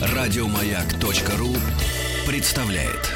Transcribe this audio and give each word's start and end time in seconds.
Радиомаяк.ру 0.00 1.54
представляет. 2.26 3.14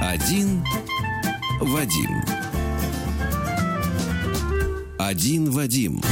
Один 0.00 0.64
Вадим. 1.60 2.22
Один 4.98 5.50
Вадим. 5.50 6.02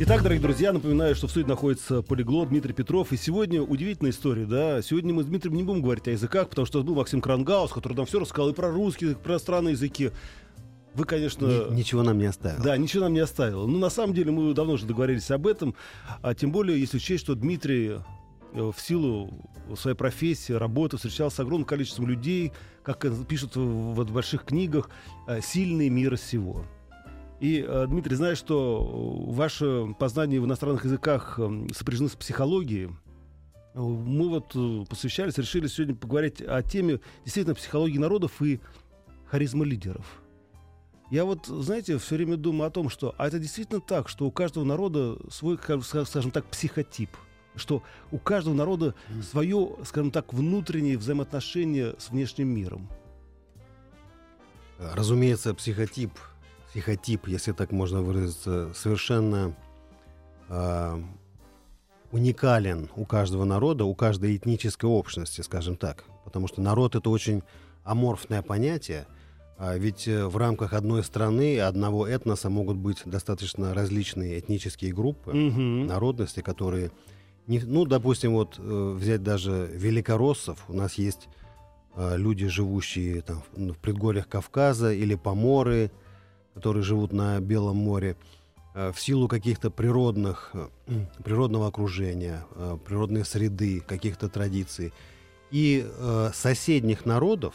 Итак, 0.00 0.22
дорогие 0.22 0.40
друзья, 0.40 0.72
напоминаю, 0.72 1.16
что 1.16 1.26
в 1.26 1.30
студии 1.30 1.48
находится 1.48 2.02
полиглот 2.02 2.50
Дмитрий 2.50 2.72
Петров. 2.72 3.12
И 3.12 3.16
сегодня 3.16 3.60
удивительная 3.60 4.12
история, 4.12 4.46
да. 4.46 4.80
Сегодня 4.80 5.12
мы 5.12 5.24
с 5.24 5.26
Дмитрием 5.26 5.56
не 5.56 5.64
будем 5.64 5.82
говорить 5.82 6.06
о 6.06 6.12
языках, 6.12 6.48
потому 6.48 6.66
что 6.66 6.84
был 6.84 6.94
Максим 6.94 7.20
Крангаус, 7.20 7.72
который 7.72 7.94
нам 7.94 8.06
все 8.06 8.20
рассказал 8.20 8.50
и 8.50 8.52
про 8.52 8.70
русский 8.70 9.06
язык, 9.06 9.18
и 9.18 9.22
про 9.24 9.40
странные 9.40 9.72
языки. 9.72 10.12
Вы, 10.94 11.04
конечно... 11.04 11.46
Ни- 11.46 11.74
ничего 11.78 12.04
нам 12.04 12.16
не 12.16 12.26
оставил. 12.26 12.62
Да, 12.62 12.76
ничего 12.76 13.02
нам 13.02 13.12
не 13.12 13.18
оставило. 13.18 13.66
Ну, 13.66 13.76
на 13.78 13.90
самом 13.90 14.14
деле, 14.14 14.30
мы 14.30 14.54
давно 14.54 14.74
уже 14.74 14.86
договорились 14.86 15.32
об 15.32 15.48
этом. 15.48 15.74
А 16.22 16.32
тем 16.32 16.52
более, 16.52 16.78
если 16.78 16.98
учесть, 16.98 17.24
что 17.24 17.34
Дмитрий 17.34 17.96
э, 18.52 18.70
в 18.70 18.76
силу 18.80 19.32
своей 19.76 19.96
профессии, 19.96 20.52
работы 20.52 20.96
встречался 20.96 21.38
с 21.38 21.40
огромным 21.40 21.66
количеством 21.66 22.06
людей, 22.06 22.52
как 22.84 23.04
пишут 23.26 23.56
в, 23.56 23.94
в 23.94 24.12
больших 24.12 24.44
книгах, 24.44 24.90
э, 25.26 25.40
сильные 25.42 25.90
мира 25.90 26.16
сего. 26.16 26.64
И, 27.40 27.64
э, 27.66 27.86
Дмитрий, 27.86 28.16
знаю, 28.16 28.34
что 28.34 29.26
э, 29.28 29.32
ваше 29.32 29.94
познание 29.98 30.40
в 30.40 30.46
иностранных 30.46 30.84
языках 30.84 31.38
э, 31.38 31.66
сопряжены 31.72 32.08
с 32.08 32.16
психологией. 32.16 32.90
Э, 33.74 33.80
Мы 33.80 34.28
вот 34.28 34.88
посвящались, 34.88 35.38
решили 35.38 35.68
сегодня 35.68 35.94
поговорить 35.94 36.42
о 36.42 36.62
теме 36.62 37.00
действительно 37.24 37.54
психологии 37.54 37.98
народов 37.98 38.42
и 38.42 38.60
харизма 39.26 39.64
лидеров. 39.64 40.22
Я 41.10 41.24
вот, 41.24 41.46
знаете, 41.46 41.96
все 41.98 42.16
время 42.16 42.36
думаю 42.36 42.66
о 42.68 42.70
том, 42.70 42.90
что 42.90 43.14
а 43.16 43.28
это 43.28 43.38
действительно 43.38 43.80
так, 43.80 44.08
что 44.08 44.26
у 44.26 44.30
каждого 44.30 44.64
народа 44.64 45.16
свой, 45.30 45.58
скажем 45.82 46.30
так, 46.30 46.44
психотип. 46.46 47.10
Что 47.54 47.82
у 48.12 48.18
каждого 48.18 48.54
народа 48.54 48.94
свое, 49.22 49.76
скажем 49.84 50.10
так, 50.10 50.32
внутреннее 50.32 50.98
взаимоотношение 50.98 51.94
с 51.98 52.10
внешним 52.10 52.48
миром. 52.48 52.88
Разумеется, 54.78 55.54
психотип, 55.54 56.12
психотип, 56.78 57.26
если 57.26 57.50
так 57.52 57.72
можно 57.72 58.02
выразиться, 58.02 58.72
совершенно 58.72 59.52
а, 60.48 61.02
уникален 62.12 62.88
у 62.94 63.04
каждого 63.04 63.44
народа, 63.44 63.84
у 63.84 63.94
каждой 63.96 64.36
этнической 64.36 64.88
общности, 64.88 65.40
скажем 65.40 65.76
так. 65.76 66.04
Потому 66.24 66.46
что 66.46 66.60
народ 66.60 66.94
это 66.94 67.10
очень 67.10 67.42
аморфное 67.82 68.42
понятие, 68.42 69.06
а 69.58 69.76
ведь 69.76 70.06
э, 70.06 70.24
в 70.26 70.36
рамках 70.36 70.72
одной 70.72 71.02
страны, 71.02 71.58
одного 71.58 72.06
этноса 72.06 72.48
могут 72.48 72.76
быть 72.76 73.02
достаточно 73.04 73.74
различные 73.74 74.38
этнические 74.38 74.92
группы, 74.92 75.32
Мгм. 75.32 75.86
народности, 75.88 76.42
которые, 76.42 76.92
не, 77.48 77.58
ну, 77.58 77.86
допустим, 77.86 78.34
вот 78.34 78.54
э, 78.58 78.94
взять 78.96 79.24
даже 79.24 79.68
великороссов, 79.72 80.64
у 80.68 80.74
нас 80.74 80.94
есть 80.94 81.26
э, 81.96 82.16
люди, 82.16 82.46
живущие 82.46 83.22
там, 83.22 83.42
ну, 83.56 83.72
в 83.72 83.78
предгорьях 83.78 84.28
Кавказа 84.28 84.92
или 84.92 85.16
поморы, 85.16 85.90
которые 86.58 86.82
живут 86.82 87.12
на 87.12 87.38
Белом 87.38 87.76
море, 87.76 88.16
э, 88.74 88.90
в 88.90 89.00
силу 89.00 89.28
каких-то 89.28 89.70
природных, 89.70 90.50
э, 90.54 90.66
природного 91.24 91.68
окружения, 91.68 92.44
э, 92.56 92.76
природной 92.84 93.24
среды, 93.24 93.80
каких-то 93.80 94.28
традиций. 94.28 94.92
И 95.52 95.86
соседних 96.34 97.06
народов 97.06 97.54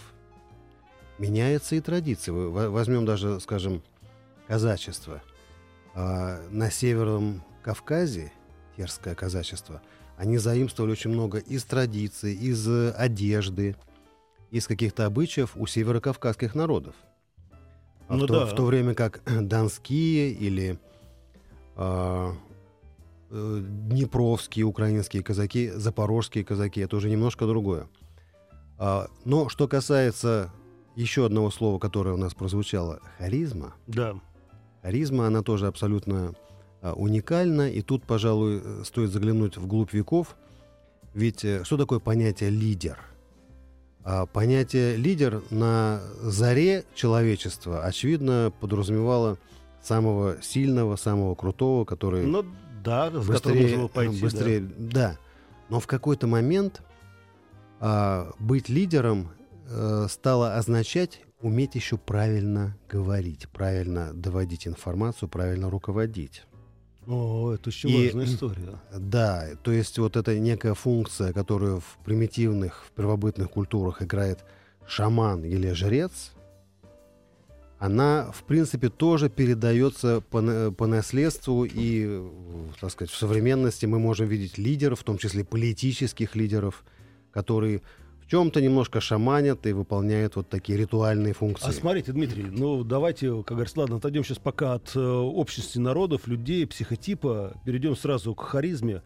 меняются 1.20 1.76
и 1.76 1.80
традиции. 1.80 2.32
Возьмем 2.32 3.06
даже, 3.06 3.40
скажем, 3.40 3.84
казачество. 4.48 5.22
А, 5.94 6.42
на 6.50 6.72
Северном 6.72 7.44
Кавказе, 7.62 8.32
терское 8.76 9.14
казачество, 9.14 9.80
они 10.18 10.40
заимствовали 10.40 10.94
очень 10.94 11.12
много 11.12 11.38
из 11.38 11.66
традиций, 11.66 12.34
из 12.34 12.68
одежды, 12.96 13.76
из 14.50 14.66
каких-то 14.66 15.06
обычаев 15.06 15.52
у 15.56 15.68
северокавказских 15.68 16.56
народов. 16.56 16.96
А 18.08 18.16
Ну 18.16 18.26
в, 18.26 18.28
то, 18.28 18.40
да. 18.42 18.46
в 18.46 18.56
то 18.56 18.66
время 18.66 18.94
как 18.94 19.22
донские 19.42 20.32
или 20.32 20.78
а, 21.76 22.34
э, 23.30 23.62
днепровские 23.64 24.66
украинские 24.66 25.24
казаки, 25.24 25.70
запорожские 25.70 26.44
казаки, 26.44 26.82
это 26.82 26.96
уже 26.98 27.10
немножко 27.10 27.46
другое. 27.46 27.88
А, 28.78 29.08
но 29.26 29.50
что 29.50 29.68
касается 29.68 30.52
еще 30.96 31.26
одного 31.26 31.50
слова, 31.50 31.80
которое 31.80 32.12
у 32.12 32.18
нас 32.18 32.34
прозвучало, 32.34 33.00
харизма, 33.18 33.74
Да. 33.88 34.16
Харизма, 34.82 35.28
она 35.28 35.42
тоже 35.42 35.68
абсолютно 35.68 36.34
а, 36.82 36.94
уникальна. 36.94 37.72
И 37.72 37.82
тут, 37.82 38.04
пожалуй, 38.04 38.62
стоит 38.84 39.12
заглянуть 39.12 39.56
вглубь 39.58 39.94
веков. 39.94 40.36
Ведь 41.14 41.46
э, 41.46 41.64
что 41.64 41.78
такое 41.78 42.00
понятие 42.00 42.50
лидер? 42.50 43.00
А, 44.06 44.26
понятие 44.26 44.98
лидер 44.98 45.42
на 45.50 46.02
заре 46.22 46.84
человечества, 46.94 47.84
очевидно, 47.84 48.52
подразумевало 48.60 49.38
самого 49.82 50.42
сильного, 50.42 50.96
самого 50.98 51.36
крутого, 51.36 51.86
который 51.86 52.26
Ну, 52.26 52.46
да, 52.84 53.10
быстрее, 53.10 53.88
пойти. 53.88 54.16
да. 54.16 54.22
быстрее, 54.22 54.60
да. 54.60 55.18
Но 55.70 55.80
в 55.80 55.88
какой-то 55.88 56.28
момент 56.28 56.82
а, 57.80 58.32
быть 58.40 58.70
лидером 58.70 59.30
э, 59.70 60.08
стало 60.10 60.56
означать 60.56 61.22
уметь 61.42 61.76
еще 61.76 61.98
правильно 61.98 62.78
говорить, 62.90 63.50
правильно 63.50 64.14
доводить 64.14 64.68
информацию, 64.68 65.30
правильно 65.30 65.70
руководить. 65.70 66.44
О, 67.08 67.52
это 67.54 67.70
очень 67.70 67.90
И- 67.90 68.06
важная 68.06 68.26
история. 68.26 68.80
Да, 68.96 69.50
то 69.62 69.72
есть 69.72 70.00
вот 70.00 70.16
эта 70.16 70.38
некая 70.40 70.74
функция, 70.74 71.34
которую 71.34 71.80
в 71.80 71.98
примитивных, 72.06 72.86
в 72.88 72.92
первобытных 72.92 73.50
культурах 73.50 74.02
играет 74.02 74.40
шаман 74.88 75.44
или 75.44 75.72
жрец, 75.72 76.32
она, 77.80 78.32
в 78.32 78.44
принципе, 78.44 78.88
тоже 78.90 79.30
передается 79.30 80.22
по, 80.30 80.72
по 80.72 80.88
наследству, 80.88 81.66
и, 81.66 82.24
так 82.80 82.92
сказать, 82.92 83.12
в 83.12 83.18
современности 83.18 83.86
мы 83.86 84.00
можем 84.00 84.28
видеть 84.28 84.58
лидеров, 84.58 85.02
в 85.02 85.04
том 85.04 85.18
числе 85.18 85.44
политических 85.44 86.36
лидеров, 86.38 86.86
которые 87.34 87.82
в 88.26 88.30
чем-то 88.30 88.62
немножко 88.62 89.02
шаманят 89.02 89.66
и 89.66 89.74
выполняют 89.74 90.36
вот 90.36 90.50
такие 90.50 90.78
ритуальные 90.78 91.34
функции. 91.34 91.68
А 91.68 91.72
смотрите, 91.72 92.12
Дмитрий, 92.12 92.44
ну 92.44 92.84
давайте, 92.84 93.44
как 93.44 93.58
говорится, 93.58 93.82
ладно, 93.82 93.98
отойдем 93.98 94.24
сейчас 94.24 94.40
пока 94.40 94.74
от 94.74 94.96
э, 94.96 95.00
общности 95.00 95.78
народов, 95.78 96.28
людей, 96.28 96.66
психотипа, 96.66 97.54
перейдем 97.66 97.96
сразу 97.96 98.34
к 98.34 98.42
харизме. 98.42 99.02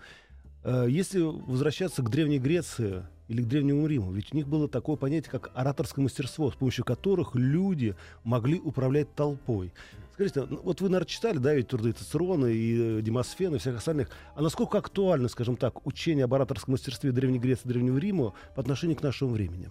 Э, 0.64 0.86
если 0.88 1.22
возвращаться 1.22 2.04
к 2.04 2.10
Древней 2.10 2.40
Греции 2.40 3.04
или 3.28 3.42
к 3.42 3.48
Древнему 3.48 3.88
Риму, 3.88 4.12
ведь 4.12 4.34
у 4.34 4.38
них 4.38 4.48
было 4.48 4.68
такое 4.68 4.96
понятие, 4.96 5.32
как 5.32 5.52
ораторское 5.54 6.04
мастерство, 6.04 6.52
с 6.52 6.56
помощью 6.56 6.86
которых 6.86 7.36
люди 7.36 7.96
могли 8.24 8.60
управлять 8.60 9.14
толпой. 9.16 9.72
Скажите, 10.18 10.48
ну, 10.50 10.60
вот 10.64 10.82
вы, 10.82 10.90
наверное, 10.90 11.08
читали, 11.08 11.38
да, 11.38 11.54
ведь 11.54 11.68
труды 11.68 11.92
Цицерона 11.92 12.48
и 12.48 12.98
э, 12.98 13.02
Демосфена 13.04 13.58
и 13.58 13.60
всех 13.60 13.78
остальных. 13.78 14.10
А 14.34 14.42
насколько 14.42 14.80
актуально, 14.80 15.30
скажем 15.30 15.58
так, 15.58 15.86
учение 15.86 16.26
об 16.26 16.34
ораторском 16.34 16.72
мастерстве 16.72 17.12
Древней 17.12 17.38
Греции 17.38 17.68
Древнего 17.68 18.00
Рима 18.00 18.34
по 18.56 18.62
отношению 18.62 18.98
к 18.98 19.04
нашему 19.04 19.30
времени? 19.30 19.70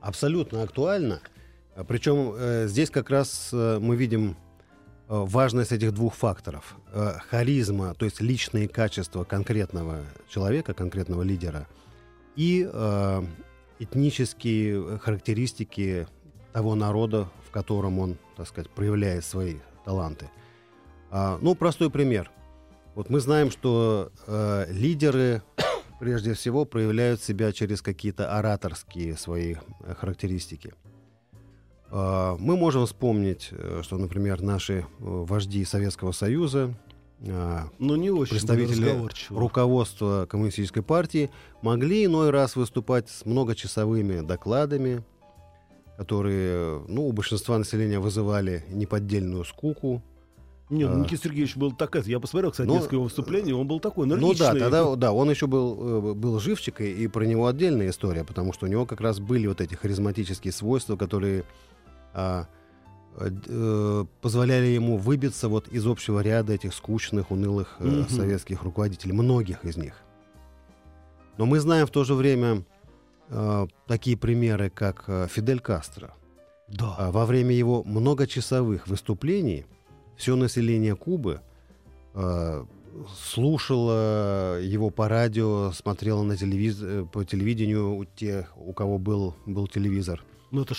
Абсолютно 0.00 0.62
актуально. 0.62 1.20
А 1.76 1.84
Причем 1.84 2.32
э, 2.34 2.68
здесь 2.68 2.88
как 2.88 3.10
раз 3.10 3.50
э, 3.52 3.78
мы 3.82 3.96
видим 3.96 4.30
э, 4.30 4.34
важность 5.08 5.72
этих 5.72 5.92
двух 5.92 6.14
факторов. 6.14 6.78
Э, 6.94 7.18
харизма, 7.28 7.92
то 7.92 8.06
есть 8.06 8.22
личные 8.22 8.66
качества 8.66 9.24
конкретного 9.24 10.06
человека, 10.30 10.72
конкретного 10.72 11.22
лидера, 11.22 11.68
и 12.34 12.66
э, 12.66 13.22
этнические 13.78 14.96
характеристики 15.00 16.06
того 16.52 16.74
народа, 16.74 17.28
в 17.46 17.50
котором 17.50 17.98
он, 17.98 18.16
так 18.36 18.48
сказать, 18.48 18.70
проявляет 18.70 19.24
свои 19.24 19.56
таланты. 19.84 20.30
А, 21.10 21.38
ну, 21.40 21.54
простой 21.54 21.90
пример. 21.90 22.30
Вот 22.94 23.10
мы 23.10 23.20
знаем, 23.20 23.50
что 23.50 24.10
э, 24.26 24.66
лидеры 24.70 25.42
прежде 26.00 26.34
всего 26.34 26.64
проявляют 26.64 27.22
себя 27.22 27.52
через 27.52 27.82
какие-то 27.82 28.36
ораторские 28.36 29.16
свои 29.16 29.56
э, 29.80 29.94
характеристики. 29.94 30.74
А, 31.90 32.36
Мы 32.38 32.56
можем 32.56 32.86
вспомнить, 32.86 33.48
э, 33.52 33.80
что, 33.82 33.98
например, 33.98 34.42
наши 34.42 34.80
э, 34.80 34.84
вожди 34.98 35.64
Советского 35.64 36.12
Союза, 36.12 36.74
а, 37.28 37.68
Ну, 37.78 37.96
не 37.96 38.10
очень 38.10 38.36
Представители 38.36 38.96
руководство 39.28 40.26
коммунистической 40.28 40.82
партии 40.82 41.30
могли 41.62 42.06
иной 42.06 42.30
раз 42.30 42.56
выступать 42.56 43.10
с 43.10 43.26
многочасовыми 43.26 44.20
докладами, 44.20 45.04
которые 46.00 46.82
ну, 46.88 47.08
у 47.08 47.12
большинства 47.12 47.58
населения 47.58 47.98
вызывали 47.98 48.64
неподдельную 48.70 49.44
скуку. 49.44 50.02
Не, 50.70 50.86
ну, 50.86 50.94
А. 50.94 50.98
Никита 51.04 51.24
Сергеевич 51.24 51.58
был 51.58 51.72
такая. 51.72 52.02
Я 52.04 52.18
посмотрел, 52.18 52.52
кстати, 52.52 52.66
Ну, 52.66 52.76
несколько 52.76 52.94
его 52.94 53.04
выступлений, 53.04 53.52
он 53.52 53.68
был 53.68 53.80
такой 53.80 54.06
Ну 54.06 54.14
энергичный. 54.14 54.46
да, 54.46 54.58
тогда 54.58 54.96
да, 54.96 55.12
он 55.12 55.28
еще 55.28 55.46
был, 55.46 56.12
э, 56.12 56.14
был 56.14 56.40
живчик, 56.40 56.80
и, 56.80 56.90
и 57.04 57.06
про 57.06 57.24
него 57.24 57.46
отдельная 57.48 57.90
история, 57.90 58.24
потому 58.24 58.54
что 58.54 58.64
у 58.64 58.68
него 58.70 58.86
как 58.86 59.02
раз 59.02 59.20
были 59.20 59.46
вот 59.46 59.60
эти 59.60 59.74
харизматические 59.74 60.54
свойства, 60.54 60.96
которые 60.96 61.44
а, 62.14 62.46
э, 63.18 64.04
позволяли 64.22 64.68
ему 64.68 64.96
выбиться 64.96 65.50
вот 65.50 65.68
из 65.68 65.86
общего 65.86 66.20
ряда 66.20 66.54
этих 66.54 66.72
скучных, 66.72 67.30
унылых 67.30 67.76
Мгм. 67.78 68.08
советских 68.08 68.62
руководителей, 68.62 69.12
многих 69.12 69.66
из 69.66 69.76
них. 69.76 69.96
Но 71.36 71.44
мы 71.44 71.60
знаем 71.60 71.86
в 71.86 71.90
то 71.90 72.04
же 72.04 72.14
время 72.14 72.64
э, 73.30 73.66
такие 73.86 74.16
примеры, 74.16 74.70
как 74.70 75.04
э, 75.06 75.26
Фидель 75.30 75.60
Кастро. 75.60 76.14
Да. 76.68 76.94
А 76.98 77.10
Во 77.10 77.26
время 77.26 77.54
его 77.54 77.82
многочасовых 77.82 78.86
выступлений 78.86 79.66
все 80.16 80.36
население 80.36 80.94
Кубы 80.94 81.40
э, 82.14 82.64
слушало 83.16 84.60
его 84.60 84.90
по 84.90 85.08
радио, 85.08 85.72
смотрело 85.72 86.22
на 86.22 86.36
телевиз... 86.36 86.78
э, 86.82 87.06
по 87.10 87.24
телевидению 87.24 87.96
у 87.96 88.04
тех, 88.04 88.52
у 88.56 88.72
кого 88.72 88.98
был, 88.98 89.34
был 89.46 89.66
телевизор. 89.66 90.22
Ну 90.50 90.62
это 90.62 90.74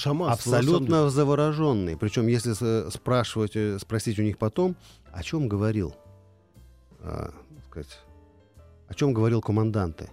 деле. 0.50 0.60
Абсолютно 0.60 1.10
завороженные. 1.10 1.98
Причем, 1.98 2.28
если 2.28 2.90
спрашивать, 2.90 3.56
э, 3.56 3.80
спросить 3.80 4.20
у 4.20 4.24
них 4.24 4.38
потом, 4.38 4.76
о 5.12 5.24
чем 5.24 5.48
говорил, 5.48 5.96
а, 7.00 7.34
сказать, 7.68 8.00
о 8.88 8.94
чем 8.94 9.14
говорил 9.14 9.42
команданты, 9.42 10.10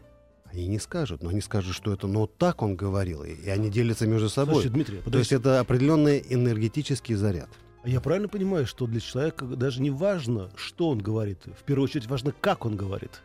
они 0.53 0.67
не 0.67 0.79
скажут, 0.79 1.23
но 1.23 1.31
они 1.31 1.41
скажут, 1.41 1.75
что 1.75 1.93
это, 1.93 2.07
ну, 2.07 2.27
так 2.27 2.63
он 2.63 2.75
говорил, 2.77 3.23
и, 3.25 3.33
и 3.33 3.49
они 3.49 3.71
делятся 3.71 4.07
между 4.07 4.29
собой. 4.29 4.55
Слушайте, 4.55 4.75
Дмитрий, 4.75 5.01
То 5.11 5.19
есть 5.19 5.33
это 5.33 5.61
определенный 5.61 6.25
энергетический 6.29 7.15
заряд. 7.15 7.49
а 7.83 7.89
я 7.89 8.01
правильно 8.01 8.29
понимаю, 8.29 8.67
что 8.67 8.87
для 8.87 9.01
человека 9.01 9.45
даже 9.45 9.81
не 9.83 9.91
важно, 9.91 10.51
что 10.57 10.89
он 10.89 10.99
говорит. 10.99 11.41
В 11.59 11.65
первую 11.65 11.85
очередь 11.85 12.07
важно, 12.07 12.33
как 12.41 12.65
он 12.67 12.77
говорит. 12.77 13.23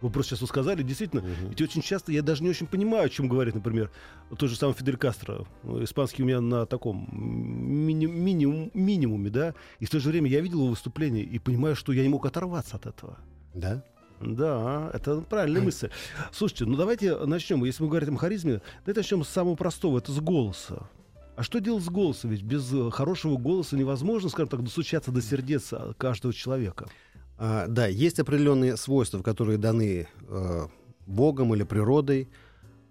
Вы 0.00 0.08
просто 0.08 0.34
сейчас 0.34 0.48
сказали, 0.48 0.82
действительно, 0.82 1.22
ведь 1.50 1.60
очень 1.60 1.82
часто 1.82 2.10
я 2.10 2.22
даже 2.22 2.42
не 2.42 2.48
очень 2.48 2.66
понимаю, 2.66 3.04
о 3.04 3.08
чем 3.10 3.28
говорит, 3.28 3.54
например, 3.54 3.90
тот 4.34 4.48
же 4.48 4.56
самый 4.56 4.72
Фидель 4.72 4.96
Кастро. 4.96 5.44
Ну, 5.62 5.84
Испанский 5.84 6.22
у 6.22 6.26
меня 6.26 6.40
на 6.40 6.64
таком 6.64 7.06
мини- 7.12 8.06
минимум, 8.06 8.70
минимуме, 8.72 9.28
да, 9.28 9.54
и 9.78 9.84
в 9.84 9.90
то 9.90 10.00
же 10.00 10.08
время 10.08 10.30
я 10.30 10.40
видел 10.40 10.60
его 10.60 10.68
выступление 10.68 11.22
и 11.22 11.38
понимаю, 11.38 11.76
что 11.76 11.92
я 11.92 12.02
не 12.02 12.08
мог 12.08 12.24
оторваться 12.24 12.76
от 12.76 12.86
этого. 12.86 13.18
Да? 13.52 13.84
Да, 14.20 14.90
это 14.92 15.22
правильная 15.22 15.62
мысль. 15.62 15.90
Слушайте, 16.30 16.66
ну 16.66 16.76
давайте 16.76 17.16
начнем. 17.16 17.64
Если 17.64 17.82
мы 17.82 17.88
говорим 17.88 18.16
о 18.16 18.18
харизме, 18.18 18.60
давайте 18.84 19.00
начнем 19.00 19.24
с 19.24 19.28
самого 19.28 19.54
простого, 19.54 19.98
это 19.98 20.12
с 20.12 20.20
голоса. 20.20 20.88
А 21.36 21.42
что 21.42 21.58
делать 21.58 21.82
с 21.82 21.88
голосом? 21.88 22.30
Ведь 22.30 22.42
без 22.42 22.70
э, 22.72 22.90
хорошего 22.90 23.38
голоса 23.38 23.74
невозможно, 23.74 24.28
скажем 24.28 24.48
так, 24.48 24.62
достучаться 24.62 25.10
до 25.10 25.22
сердец 25.22 25.72
а, 25.72 25.94
каждого 25.96 26.34
человека. 26.34 26.90
А, 27.38 27.66
да, 27.66 27.86
есть 27.86 28.20
определенные 28.20 28.76
свойства, 28.76 29.22
которые 29.22 29.56
даны 29.56 30.06
э, 30.28 30.66
Богом 31.06 31.54
или 31.54 31.62
природой, 31.62 32.28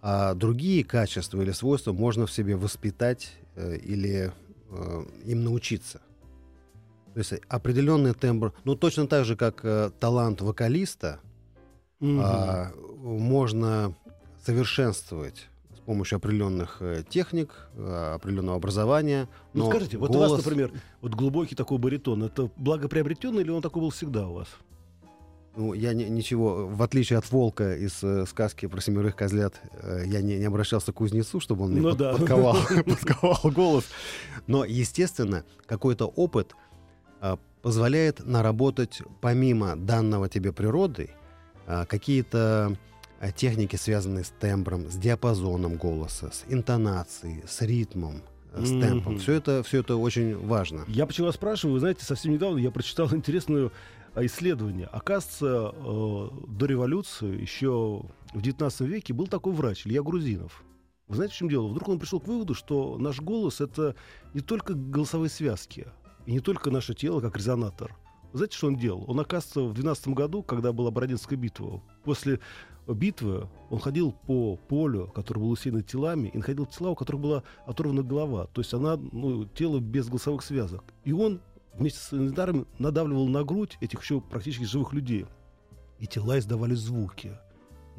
а 0.02 0.34
другие 0.34 0.84
качества 0.84 1.42
или 1.42 1.52
свойства 1.52 1.94
можно 1.94 2.26
в 2.26 2.32
себе 2.32 2.56
воспитать 2.56 3.34
э, 3.56 3.78
или 3.78 4.32
э, 4.72 5.04
им 5.26 5.44
научиться. 5.44 6.02
То 7.20 7.34
есть 7.36 7.44
определенный 7.50 8.14
тембр, 8.14 8.54
ну 8.64 8.76
точно 8.76 9.06
так 9.06 9.26
же, 9.26 9.36
как 9.36 9.60
э, 9.66 9.92
талант 10.00 10.40
вокалиста, 10.40 11.20
а, 12.02 12.72
можно 12.98 13.94
совершенствовать 14.46 15.50
с 15.76 15.82
помощью 15.82 16.16
определенных 16.16 16.78
э, 16.80 17.04
техник, 17.10 17.68
э, 17.76 18.14
определенного 18.16 18.56
образования. 18.56 19.28
ну 19.54 19.70
скажите, 19.70 19.98
вот 19.98 20.16
у 20.16 20.20
вас, 20.20 20.30
голос- 20.32 20.46
например, 20.46 20.72
вот 21.02 21.14
глубокий 21.14 21.56
такой 21.56 21.78
баритон, 21.78 22.24
это 22.24 22.50
благоприобретенный 22.56 23.42
или 23.42 23.50
он 23.52 23.62
такой 23.62 23.82
был 23.82 23.90
всегда 23.90 24.26
у 24.30 24.36
вас? 24.36 24.48
Ну, 25.58 25.74
я 25.74 25.94
не- 25.94 26.08
ничего, 26.08 26.68
в 26.68 26.82
отличие 26.84 27.20
от 27.20 27.30
волка 27.32 27.76
из 27.76 28.02
э, 28.02 28.26
сказки 28.28 28.66
про 28.68 28.80
семерых 28.80 29.18
козлят, 29.18 29.60
э, 29.74 30.04
я 30.06 30.22
не, 30.22 30.38
не 30.38 30.46
обращался 30.46 30.94
к 30.94 30.96
кузнецу, 30.96 31.42
чтобы 31.42 31.66
он 31.66 31.72
мне 31.72 31.82
Ну 31.82 31.90
под- 31.90 31.98
да. 31.98 32.14
подковал, 32.14 32.56
подковал 32.86 33.52
голос. 33.52 33.84
Но, 34.48 34.64
естественно, 34.64 35.44
какой-то 35.66 36.06
опыт 36.06 36.56
позволяет 37.62 38.26
наработать 38.26 39.02
помимо 39.22 39.76
данного 39.76 40.30
тебе 40.30 40.52
природой 40.52 41.12
а, 41.68 41.86
какие-то 41.86 42.78
а, 43.20 43.32
техники, 43.32 43.76
связанные 43.76 44.24
с 44.24 44.30
тембром, 44.30 44.90
с 44.90 44.96
диапазоном 44.96 45.76
голоса, 45.76 46.32
с 46.32 46.46
интонацией, 46.48 47.44
с 47.48 47.62
ритмом, 47.62 48.22
э, 48.54 48.66
с 48.66 48.70
темпом. 48.70 49.14
Мгм. 49.14 49.22
Все 49.22 49.34
это, 49.34 49.64
все 49.64 49.80
это 49.80 49.98
очень 49.98 50.38
важно. 50.38 50.86
Я 50.88 51.06
почему 51.06 51.32
спрашиваю, 51.32 51.74
вы 51.74 51.80
знаете, 51.80 52.06
совсем 52.06 52.32
недавно 52.32 52.60
я 52.60 52.72
прочитал 52.72 53.08
интересное 53.14 53.72
а, 54.14 54.26
исследование. 54.26 54.88
Оказывается, 54.88 55.74
э, 55.76 56.30
до 56.48 56.66
революции, 56.66 57.42
еще 57.42 58.04
в 58.34 58.42
19 58.42 58.82
веке, 58.82 59.14
был 59.14 59.28
такой 59.28 59.54
врач, 59.54 59.86
Илья 59.86 60.02
Грузинов. 60.02 60.64
Вы 61.08 61.16
знаете, 61.16 61.34
в 61.34 61.38
чем 61.38 61.50
дело? 61.50 61.68
Вдруг 61.68 61.90
он 61.90 62.00
пришел 62.00 62.20
к 62.20 62.28
выводу, 62.28 62.54
что 62.54 62.98
наш 63.00 63.20
голос— 63.20 63.62
это 63.62 63.96
не 64.36 64.42
только 64.42 64.76
голосовые 64.76 65.30
связки, 65.30 65.88
и 66.30 66.32
не 66.32 66.42
только 66.42 66.70
наше 66.70 66.94
тело, 66.94 67.22
как 67.22 67.38
резонатор. 67.38 67.98
Знаете, 68.34 68.56
что 68.56 68.68
он 68.68 68.76
делал? 68.76 69.04
Он, 69.08 69.20
оказывается, 69.20 69.62
в 69.64 69.74
12 69.74 70.10
году, 70.10 70.44
когда 70.44 70.72
была 70.72 70.92
Бородинская 70.92 71.40
битва, 71.40 71.82
после 72.04 72.40
битвы 72.88 73.50
он 73.72 73.80
ходил 73.80 74.12
по 74.28 74.56
полю, 74.56 75.08
которое 75.08 75.42
было 75.42 75.50
усеяно 75.50 75.82
телами, 75.82 76.28
и 76.28 76.38
находил 76.38 76.68
тела, 76.68 76.92
у 76.92 76.96
которых 76.96 77.20
была 77.20 77.44
оторвана 77.66 78.04
голова. 78.04 78.46
То 78.46 78.62
есть 78.62 78.72
она, 78.76 78.96
ну, 79.12 79.46
тело 79.46 79.80
без 79.80 80.08
голосовых 80.08 80.44
связок. 80.44 80.84
И 81.04 81.14
он 81.14 81.42
вместе 81.74 81.98
с 82.00 82.10
санитарами 82.10 82.66
надавливал 82.78 83.28
на 83.28 83.44
грудь 83.44 83.80
этих 83.82 84.00
еще 84.04 84.22
практически 84.22 84.66
живых 84.66 84.94
людей. 84.94 85.26
И 85.98 86.06
тела 86.06 86.38
издавали 86.38 86.76
звуки. 86.76 87.40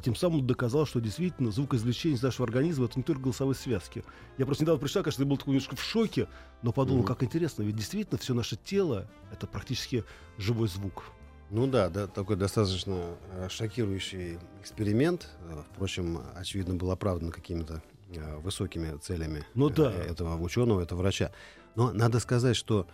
И 0.00 0.02
тем 0.02 0.17
самым 0.17 0.47
доказал, 0.47 0.87
что 0.87 0.99
действительно 0.99 1.50
звукоизвлечение 1.50 2.17
из 2.17 2.23
нашего 2.23 2.47
организма 2.47 2.87
это 2.87 2.99
не 2.99 3.02
только 3.02 3.20
голосовые 3.20 3.55
связки. 3.55 4.02
Я 4.38 4.47
просто 4.47 4.64
недавно 4.64 4.81
прочитал, 4.81 5.02
конечно, 5.02 5.23
я 5.25 5.29
был 5.29 5.37
такой 5.37 5.50
немножко 5.52 5.76
в 5.76 5.82
шоке, 5.82 6.26
но 6.62 6.73
подумал, 6.73 7.00
Мгм. 7.02 7.08
как 7.08 7.23
интересно, 7.23 7.64
ведь 7.64 7.76
действительно 7.76 8.17
все 8.19 8.32
наше 8.32 8.56
тело 8.56 9.06
это 9.31 9.47
практически 9.47 10.05
живой 10.38 10.69
звук. 10.69 11.05
Ну 11.50 11.67
да, 11.67 11.91
да, 11.91 12.06
такой 12.06 12.37
достаточно 12.37 13.14
э, 13.32 13.49
шокирующий 13.50 14.38
эксперимент. 14.62 15.29
Э, 15.50 15.64
Впрочем, 15.75 16.20
очевидно, 16.35 16.76
был 16.76 16.91
оправдан 16.93 17.31
какими-то 17.31 17.82
э, 18.08 18.37
высокими 18.38 18.97
целями 18.97 19.44
Ну 19.52 19.69
да. 19.69 19.93
этого 19.93 20.41
ученого, 20.41 20.81
этого 20.81 21.00
врача. 21.00 21.31
Но 21.76 21.93
надо 21.93 22.20
сказать, 22.20 22.56
что 22.56 22.87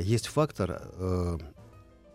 есть 0.00 0.26
фактор 0.26 0.82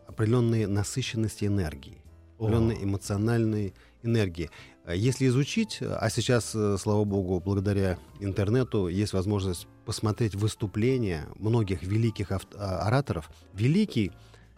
определенной 0.07 0.65
насыщенности 0.67 1.45
энергии, 1.45 2.01
определенной 2.37 2.83
эмоциональной 2.83 3.73
энергии. 4.03 4.49
Э, 4.85 4.95
Если 4.95 5.27
изучить, 5.27 5.77
э, 5.81 5.93
а 5.99 6.09
сейчас, 6.09 6.53
э, 6.55 6.77
слава 6.79 7.03
богу, 7.03 7.41
благодаря 7.43 7.97
интернету 8.19 8.87
есть 8.87 9.13
возможность 9.13 9.67
посмотреть 9.85 10.35
выступления 10.35 11.27
многих 11.37 11.83
великих 11.83 12.31
а, 12.31 12.39
ораторов. 12.87 13.29
Великий 13.53 14.11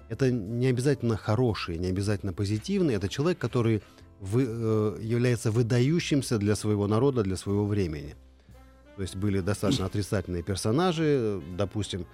это 0.09 0.31
не 0.31 0.67
обязательно 0.67 1.17
хороший, 1.17 1.77
не 1.77 1.87
обязательно 1.87 2.31
позитивный. 2.31 2.95
Это 2.95 3.09
человек, 3.09 3.37
который 3.37 3.83
вы- 4.21 4.97
является 5.01 5.51
выдающимся 5.51 6.37
для 6.37 6.55
своего 6.55 6.87
народа, 6.87 7.23
для 7.23 7.35
своего 7.35 7.65
времени. 7.65 8.15
То 8.95 9.01
есть 9.01 9.17
были 9.17 9.41
достаточно 9.41 9.85
отрицательные 9.91 10.43
персонажи, 10.43 11.41
допустим, 11.57 12.05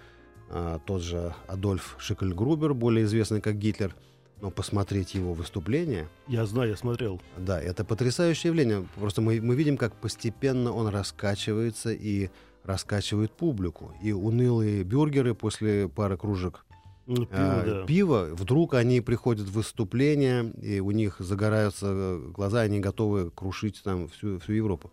тот 0.85 1.01
же 1.03 1.35
Адольф 1.47 1.95
Шикльгрубер, 1.99 2.73
более 2.73 3.05
известный 3.05 3.41
как 3.41 3.59
Гитлер. 3.59 3.95
Но 4.43 4.51
посмотреть 4.51 5.15
его 5.15 5.33
выступление, 5.33 6.09
Я 6.27 6.45
знаю, 6.45 6.71
я 6.71 6.75
смотрел. 6.75 7.21
да, 7.37 7.61
это 7.61 7.85
потрясающее 7.85 8.49
явление. 8.49 8.85
Просто 8.95 9.21
мы, 9.21 9.39
мы 9.39 9.55
видим, 9.55 9.77
как 9.77 9.95
постепенно 9.95 10.73
он 10.73 10.87
раскачивается 10.89 11.93
и 11.93 12.29
раскачивает 12.65 13.31
публику. 13.31 13.93
И 14.03 14.11
унылые 14.11 14.83
бюргеры 14.83 15.33
после 15.33 15.87
пары 15.87 16.17
кружек 16.17 16.65
Ну, 17.05 17.25
пиво, 17.25 17.61
а, 17.61 17.63
да. 17.65 17.85
пиво, 17.85 18.29
вдруг 18.33 18.73
они 18.73 18.99
приходят 18.99 19.47
в 19.47 19.53
выступление, 19.53 20.51
и 20.61 20.81
у 20.81 20.91
них 20.91 21.15
загораются 21.19 21.85
э, 21.89 22.31
глаза, 22.35 22.59
они 22.63 22.81
готовы 22.81 23.31
крушить 23.31 23.81
там 23.81 24.09
всю, 24.09 24.39
всю 24.39 24.51
Европу. 24.51 24.91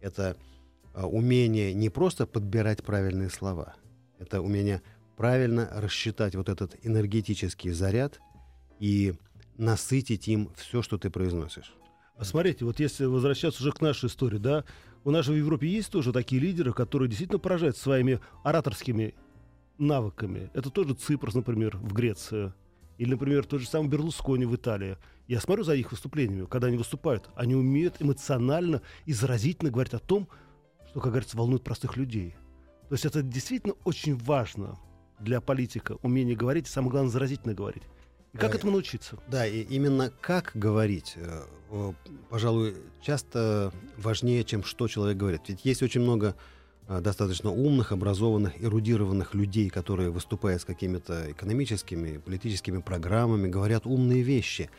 Это 0.00 0.36
а, 0.94 1.08
умение 1.08 1.74
не 1.74 1.88
просто 1.90 2.24
подбирать 2.24 2.84
правильные 2.84 3.30
слова, 3.30 3.74
это 4.20 4.40
умение 4.42 4.80
правильно 5.16 5.68
рассчитать 5.74 6.36
вот 6.36 6.48
этот 6.48 6.76
энергетический 6.84 7.72
заряд 7.72 8.20
и 8.78 9.14
насытить 9.56 10.28
им 10.28 10.50
все, 10.56 10.82
что 10.82 10.98
ты 10.98 11.10
произносишь. 11.10 11.74
А 12.16 12.24
Смотрите, 12.24 12.64
вот 12.64 12.80
если 12.80 13.04
возвращаться 13.04 13.62
уже 13.62 13.72
к 13.72 13.80
нашей 13.80 14.06
истории, 14.06 14.38
да, 14.38 14.64
у 15.04 15.10
нас 15.10 15.26
же 15.26 15.32
в 15.32 15.36
Европе 15.36 15.68
есть 15.68 15.90
тоже 15.90 16.12
такие 16.12 16.40
лидеры, 16.40 16.72
которые 16.72 17.08
действительно 17.08 17.38
поражают 17.38 17.76
своими 17.76 18.20
ораторскими 18.42 19.14
навыками. 19.78 20.50
Это 20.54 20.70
тоже 20.70 20.94
Ципрос, 20.94 21.34
например, 21.34 21.76
в 21.76 21.92
Греции. 21.92 22.52
Или, 22.98 23.10
например, 23.10 23.44
тот 23.44 23.60
же 23.60 23.68
самый 23.68 23.88
Берлускони 23.88 24.46
в 24.46 24.56
Италии. 24.56 24.96
Я 25.28 25.40
смотрю 25.40 25.64
за 25.64 25.74
их 25.74 25.90
выступлениями, 25.90 26.46
когда 26.46 26.68
они 26.68 26.78
выступают, 26.78 27.28
они 27.34 27.54
умеют 27.54 27.96
эмоционально 28.00 28.80
и 29.04 29.12
заразительно 29.12 29.70
говорить 29.70 29.92
о 29.92 29.98
том, 29.98 30.28
что, 30.88 31.00
как 31.00 31.12
говорится, 31.12 31.36
волнует 31.36 31.62
простых 31.62 31.96
людей. 31.96 32.34
То 32.88 32.94
есть 32.94 33.04
это 33.04 33.22
действительно 33.22 33.74
очень 33.84 34.16
важно. 34.16 34.78
для 35.18 35.40
политика 35.40 35.96
умение 36.02 36.36
говорить, 36.36 36.66
и 36.66 36.70
самое 36.70 36.90
главное, 36.90 37.10
заразительно 37.10 37.54
говорить. 37.54 37.82
И 38.36 38.40
как 38.40 38.54
этому 38.54 38.72
научиться? 38.72 39.18
Да, 39.28 39.46
и 39.46 39.62
именно 39.62 40.12
как 40.20 40.52
говорить, 40.54 41.14
э, 41.16 41.92
пожалуй, 42.28 42.76
часто 43.00 43.72
важнее, 43.96 44.44
чем 44.44 44.62
что 44.62 44.88
человек 44.88 45.16
говорит. 45.16 45.42
Ведь 45.48 45.64
есть 45.64 45.82
очень 45.82 46.02
много 46.02 46.34
э, 46.86 47.00
достаточно 47.00 47.50
умных, 47.50 47.92
образованных, 47.92 48.62
эрудированных 48.62 49.34
людей, 49.34 49.70
которые 49.70 50.10
выступают 50.10 50.62
с 50.62 50.64
какими-то 50.64 51.32
экономическими, 51.32 52.18
политическими 52.18 52.80
программами, 52.82 53.48
говорят 53.48 53.86
умные 53.86 54.22
вещи. 54.22 54.70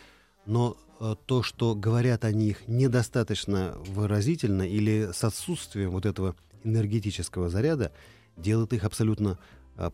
Но 0.46 0.78
э, 1.00 1.16
то, 1.26 1.42
что 1.42 1.74
говорят 1.74 2.26
они 2.26 2.50
их 2.50 2.68
недостаточно 2.68 3.76
выразительно 3.88 4.68
или 4.68 5.10
с 5.14 5.24
отсутствием 5.24 5.92
вот 5.92 6.06
этого 6.06 6.36
энергетического 6.64 7.50
заряда, 7.50 7.92
делает 8.36 8.74
их 8.74 8.84
абсолютно 8.84 9.40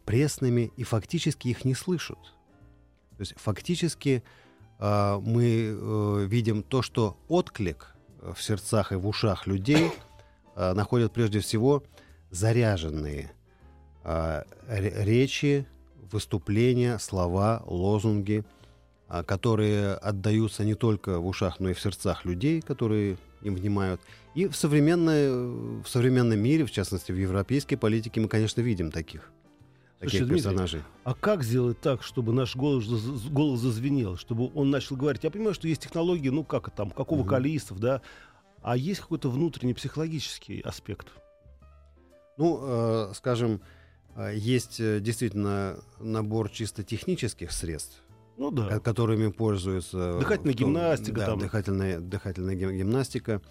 пресными 0.06 0.72
и 0.78 0.84
фактически 0.84 1.50
их 1.50 1.66
не 1.66 1.76
слышат. 1.76 2.18
То 3.18 3.22
есть 3.22 3.34
фактически 3.38 4.24
э, 4.80 5.20
мы 5.24 5.44
э, 5.44 6.26
видим 6.28 6.64
то, 6.64 6.82
что 6.82 7.18
отклик 7.28 7.96
э, 8.20 8.34
в 8.36 8.42
сердцах 8.42 8.92
и 8.92 8.96
в 8.96 9.08
ушах 9.08 9.48
людей 9.48 9.92
э, 10.56 10.74
находят 10.74 11.14
прежде 11.14 11.40
всего 11.40 11.84
заряженные 12.32 13.32
э, 14.04 14.44
ре- 14.68 15.04
речи, 15.04 15.68
выступления, 16.12 17.00
слова, 17.00 17.64
лозунги, 17.66 18.46
а, 19.14 19.24
которые 19.24 19.94
отдаются 19.94 20.64
не 20.64 20.76
только 20.76 21.20
в 21.20 21.28
ушах, 21.28 21.60
но 21.60 21.70
и 21.70 21.74
в 21.74 21.80
сердцах 21.80 22.26
людей, 22.26 22.62
которые 22.62 23.18
им 23.42 23.56
внимают. 23.56 24.02
И 24.34 24.48
в, 24.48 24.56
современной, 24.56 25.82
в 25.84 25.86
современном 25.88 26.40
мире, 26.40 26.66
в 26.66 26.72
частности 26.72 27.12
в 27.12 27.16
европейской 27.16 27.76
политике, 27.76 28.22
мы, 28.22 28.28
конечно, 28.28 28.62
видим 28.62 28.90
таких, 28.92 29.30
Слушай, 30.04 30.12
таких 30.20 30.28
Дмитрий, 30.28 30.44
персонажей. 30.44 30.82
А 31.04 31.14
как 31.14 31.44
сделать 31.44 31.80
так, 31.82 32.04
чтобы 32.04 32.34
наш 32.34 32.56
голос, 32.56 32.86
голос 33.30 33.60
зазвенел, 33.60 34.18
чтобы 34.18 34.52
он 34.54 34.70
начал 34.70 34.96
говорить? 34.96 35.24
Я 35.24 35.32
понимаю, 35.32 35.54
что 35.54 35.68
есть 35.68 35.82
технологии, 35.82 36.30
ну 36.30 36.44
как 36.44 36.70
там, 36.72 36.92
как 36.92 37.12
у 37.12 37.16
Мгм. 37.16 37.24
вокалистов, 37.24 37.80
да, 37.80 38.02
а 38.62 38.78
есть 38.78 39.02
какой-то 39.02 39.30
внутренний 39.30 39.74
психологический 39.74 40.62
аспект. 40.62 41.08
Ну, 42.38 42.60
э, 42.64 43.12
скажем, 43.16 43.62
э, 44.16 44.34
есть 44.36 44.80
э, 44.80 45.00
действительно 45.00 45.78
набор 46.00 46.50
чисто 46.50 46.84
технических 46.84 47.52
средств, 47.52 48.02
Ну 48.38 48.50
да. 48.52 48.80
которыми 48.80 49.30
пользуются... 49.32 50.18
Дыхательная 50.20 50.54
том- 50.56 50.68
гимнастика 50.68 51.20
да, 51.20 51.26
там. 51.28 51.40
Дыхательная, 51.40 52.00
дыхательная 52.00 52.56
гим- 52.56 52.76
гимнастика 52.78 53.42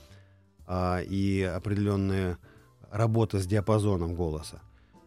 а, 0.66 1.00
и 1.00 1.42
определенная 1.42 2.38
работа 2.90 3.38
с 3.38 3.46
диапазоном 3.46 4.14
голоса. 4.14 4.60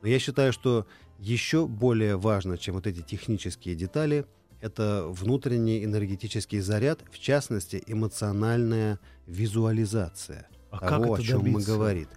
Но 0.05 0.09
я 0.09 0.19
считаю, 0.19 0.53
что 0.53 0.85
еще 1.17 1.65
более 1.65 2.15
важно, 2.15 2.59
чем 2.59 2.75
вот 2.75 2.85
эти 2.85 3.01
технические 3.01 3.74
детали, 3.74 4.27
это 4.62 5.07
внутренний 5.07 5.83
энергетический 5.83 6.59
заряд, 6.59 7.00
в 7.12 7.17
частности, 7.17 7.81
эмоциональная 7.88 9.00
визуализация 9.25 10.47
А 10.69 10.77
того, 10.88 11.03
как 11.05 11.12
о 11.12 11.15
это 11.15 11.24
чем 11.24 11.39
мы 11.39 11.45
добиться? 11.53 11.71
говорим. 11.71 12.07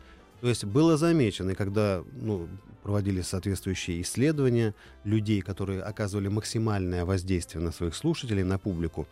То 0.42 0.48
есть 0.50 0.66
было 0.66 0.98
замечено, 0.98 1.54
когда 1.54 2.04
ну, 2.12 2.46
проводились 2.82 3.28
соответствующие 3.28 4.02
исследования 4.02 4.74
людей, 5.04 5.40
которые 5.40 5.80
оказывали 5.80 6.28
максимальное 6.28 7.06
воздействие 7.06 7.64
на 7.64 7.72
своих 7.72 7.94
слушателей, 7.94 8.42
на 8.42 8.58
публику, 8.58 9.08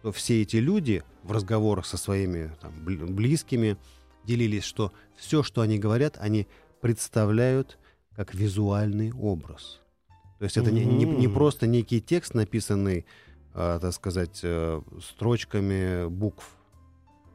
что 0.00 0.12
все 0.12 0.42
эти 0.42 0.56
люди 0.56 1.02
в 1.22 1.32
разговорах 1.32 1.86
со 1.86 1.96
своими 1.96 2.54
там, 2.60 2.74
бл- 2.84 3.10
близкими 3.10 3.78
делились, 4.26 4.64
что 4.64 4.92
все, 5.16 5.42
что 5.42 5.62
они 5.62 5.78
говорят, 5.78 6.18
они 6.20 6.46
представляют 6.82 7.78
как 8.18 8.34
визуальный 8.34 9.12
образ. 9.12 9.80
То 10.40 10.44
есть 10.44 10.56
это 10.56 10.72
не, 10.72 10.84
не- 10.84 11.04
не 11.04 11.26
Мгм. 11.28 11.34
просто 11.34 11.68
некий 11.68 12.00
текст, 12.00 12.34
написанный, 12.34 13.06
а, 13.54 13.78
так 13.78 13.92
сказать, 13.92 14.40
э, 14.42 14.82
строчками 15.00 16.08
букв, 16.08 16.56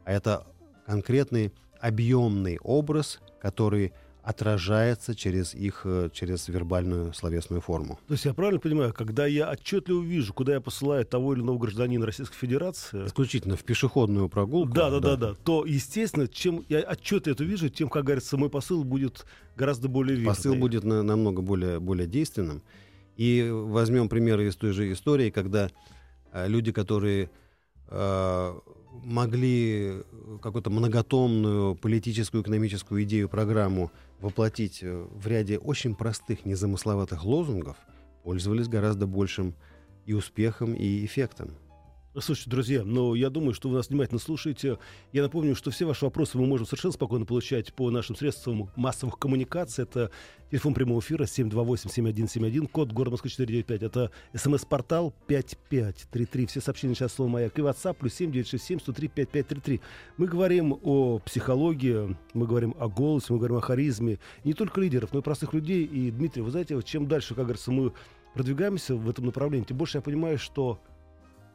а 0.04 0.12
это 0.12 0.46
конкретный 0.84 1.54
объемный 1.80 2.58
образ, 2.62 3.20
который 3.40 3.94
отражается 4.24 5.14
через 5.14 5.54
их, 5.54 5.82
э, 5.84 6.08
через 6.12 6.48
вербальную 6.48 7.12
словесную 7.12 7.60
форму. 7.60 7.98
То 8.08 8.14
есть 8.14 8.24
я 8.24 8.32
правильно 8.32 8.58
понимаю, 8.58 8.94
когда 8.94 9.26
я 9.26 9.50
отчетливо 9.50 10.00
вижу, 10.02 10.32
куда 10.32 10.54
я 10.54 10.60
посылаю 10.62 11.04
того 11.04 11.34
или 11.34 11.42
иного 11.42 11.58
гражданина 11.58 12.06
Российской 12.06 12.36
Федерации, 12.36 13.06
Исключительно 13.06 13.56
в 13.56 13.64
пешеходную 13.64 14.30
прогулку. 14.30 14.72
да, 14.72 14.88
да, 14.88 14.98
да, 15.00 15.16
да, 15.16 15.34
то, 15.44 15.66
естественно, 15.66 16.26
чем 16.26 16.64
я 16.70 16.80
отчетливо 16.80 17.34
это 17.34 17.44
вижу, 17.44 17.68
тем, 17.68 17.90
как 17.90 18.04
говорится, 18.04 18.38
мой 18.38 18.48
посыл 18.48 18.82
будет 18.82 19.26
гораздо 19.56 19.88
более 19.88 20.16
верный. 20.16 20.34
Посыл 20.34 20.54
будет 20.54 20.84
на- 20.84 21.02
намного 21.02 21.42
более, 21.42 21.78
более 21.78 22.06
действенным. 22.06 22.62
И 23.18 23.46
возьмем 23.52 24.08
примеры 24.08 24.48
из 24.48 24.56
той 24.56 24.72
же 24.72 24.90
истории, 24.90 25.28
когда 25.28 25.70
э, 26.32 26.48
люди, 26.48 26.72
которые 26.72 27.30
э, 27.88 28.54
могли 29.04 30.02
какую-то 30.40 30.70
многотомную 30.70 31.74
политическую, 31.74 32.42
экономическую 32.42 33.02
идею, 33.02 33.28
программу 33.28 33.90
воплотить 34.20 34.82
э, 34.82 35.06
в 35.10 35.26
ряде 35.26 35.58
очень 35.58 35.94
простых, 35.94 36.44
незамысловатых 36.44 37.24
лозунгов, 37.24 37.76
пользовались 38.22 38.68
гораздо 38.68 39.06
большим 39.06 39.54
и 40.06 40.12
успехом, 40.12 40.74
и 40.74 41.04
эффектом. 41.04 41.56
Слушайте, 42.20 42.50
друзья, 42.50 42.84
ну, 42.84 43.14
я 43.14 43.28
думаю, 43.28 43.54
что 43.54 43.68
вы 43.68 43.74
нас 43.74 43.88
внимательно 43.88 44.20
слушаете. 44.20 44.78
Я 45.12 45.22
напомню, 45.22 45.56
что 45.56 45.72
все 45.72 45.84
ваши 45.84 46.04
вопросы 46.04 46.38
мы 46.38 46.46
можем 46.46 46.64
совершенно 46.64 46.92
спокойно 46.92 47.26
получать 47.26 47.74
по 47.74 47.90
нашим 47.90 48.14
средствам 48.14 48.70
массовых 48.76 49.18
коммуникаций. 49.18 49.82
Это 49.82 50.12
телефон 50.48 50.74
прямого 50.74 51.00
эфира 51.00 51.24
728-7171, 51.24 52.68
код 52.68 52.92
города 52.92 53.14
Москвы 53.14 53.30
495. 53.30 53.82
Это 53.82 54.12
смс-портал 54.32 55.12
5533. 55.26 56.46
Все 56.46 56.60
сообщения 56.60 56.94
сейчас 56.94 57.14
слово 57.14 57.30
«Маяк». 57.30 57.58
И 57.58 57.62
WhatsApp 57.62 57.94
плюс 57.94 58.20
7967-103-5533. 58.20 59.80
Мы 60.16 60.28
говорим 60.28 60.78
о 60.84 61.18
психологии, 61.18 62.16
мы 62.32 62.46
говорим 62.46 62.76
о 62.78 62.86
голосе, 62.86 63.32
мы 63.32 63.38
говорим 63.38 63.56
о 63.56 63.60
харизме. 63.60 64.20
Не 64.44 64.52
только 64.52 64.80
лидеров, 64.80 65.12
но 65.12 65.18
и 65.18 65.22
простых 65.22 65.52
людей. 65.52 65.84
И, 65.84 66.12
Дмитрий, 66.12 66.42
вы 66.42 66.52
знаете, 66.52 66.80
чем 66.84 67.08
дальше, 67.08 67.34
как 67.34 67.46
говорится, 67.46 67.72
мы 67.72 67.92
продвигаемся 68.34 68.94
в 68.94 69.10
этом 69.10 69.26
направлении, 69.26 69.66
тем 69.66 69.78
больше 69.78 69.98
я 69.98 70.02
понимаю, 70.02 70.38
что 70.38 70.78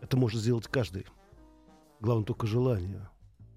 это 0.02 0.18
может 0.18 0.42
сделать 0.42 0.68
каждый. 0.68 1.06
Главное 2.00 2.26
только 2.26 2.48
желание. 2.48 3.10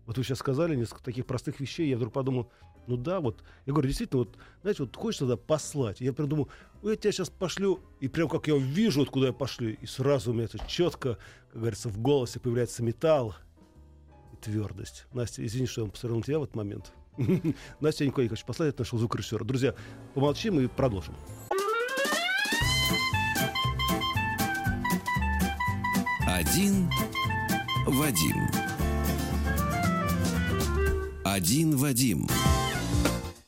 Вот 0.07 0.19
вы 0.19 0.25
сейчас 0.25 0.39
сказали 0.39 0.75
несколько 0.75 1.03
таких 1.05 1.27
простых 1.27 1.61
вещей, 1.61 1.89
я 1.89 1.97
вдруг 1.97 2.13
подумал, 2.13 2.51
ну 2.87 2.97
да, 2.97 3.21
вот, 3.21 3.43
я 3.67 3.73
говорю, 3.73 3.89
действительно, 3.89 4.25
вот, 4.25 4.37
знаете, 4.63 4.83
вот 4.83 4.97
хочешь 4.97 5.21
тогда 5.21 5.37
послать, 5.37 6.01
я 6.01 6.13
прям 6.13 6.29
думаю, 6.29 6.49
«Ой, 6.83 6.93
я 6.93 6.97
тебя 6.97 7.13
сейчас 7.13 7.31
пошлю, 7.31 7.81
и 8.01 8.09
прям 8.09 8.29
как 8.29 8.49
я 8.49 8.57
вижу, 8.57 9.01
вот 9.01 9.11
куда 9.11 9.29
я 9.29 9.33
пошлю, 9.33 9.71
и 9.71 9.87
сразу 9.87 10.33
у 10.33 10.35
меня 10.35 10.45
это 10.45 10.59
четко, 10.67 11.19
как 11.53 11.61
говорится, 11.61 11.89
в 11.89 11.99
голосе 12.01 12.41
появляется 12.41 12.83
металл 12.83 13.37
и 14.33 14.37
твердость. 14.37 15.07
Настя, 15.13 15.47
извини, 15.47 15.67
что 15.67 15.85
я 15.85 15.91
посмотрел 15.91 16.19
на 16.19 16.25
тебя 16.25 16.39
в 16.41 16.43
этот 16.45 16.57
момент. 16.57 16.93
Настя, 17.81 18.05
никуда 18.05 18.25
не 18.25 18.29
хочу 18.29 18.45
послать, 18.45 18.71
это 18.71 18.81
нашего 18.81 18.99
звукорежиссера. 18.99 19.45
Друзья, 19.45 19.75
помолчим 20.15 20.59
и 20.59 20.67
продолжим. 20.67 21.15
Один 26.35 26.89
Вадим. 27.87 28.37
Один 31.25 31.77
Вадим. 31.77 32.27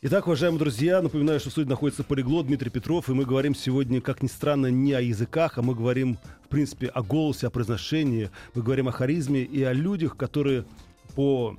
Итак, 0.02 0.26
уважаемые 0.26 0.58
друзья, 0.58 1.00
напоминаю, 1.00 1.40
что 1.40 1.48
в 1.48 1.52
студии 1.52 1.70
находится 1.70 2.04
полиглот 2.04 2.46
Дмитрий 2.46 2.68
Петров, 2.68 3.08
и 3.08 3.14
мы 3.14 3.24
говорим 3.24 3.54
сегодня, 3.54 4.02
как 4.02 4.22
ни 4.22 4.26
странно, 4.26 4.66
не 4.66 4.92
о 4.92 5.00
языках, 5.00 5.56
а 5.56 5.62
мы 5.62 5.74
говорим, 5.74 6.18
в 6.44 6.48
принципе, 6.48 6.88
о 6.88 7.02
голосе, 7.02 7.46
о 7.46 7.50
произношении, 7.50 8.28
мы 8.52 8.60
говорим 8.60 8.88
о 8.88 8.92
харизме 8.92 9.44
и 9.44 9.62
о 9.62 9.72
людях, 9.72 10.18
которые 10.18 10.66
по 11.14 11.56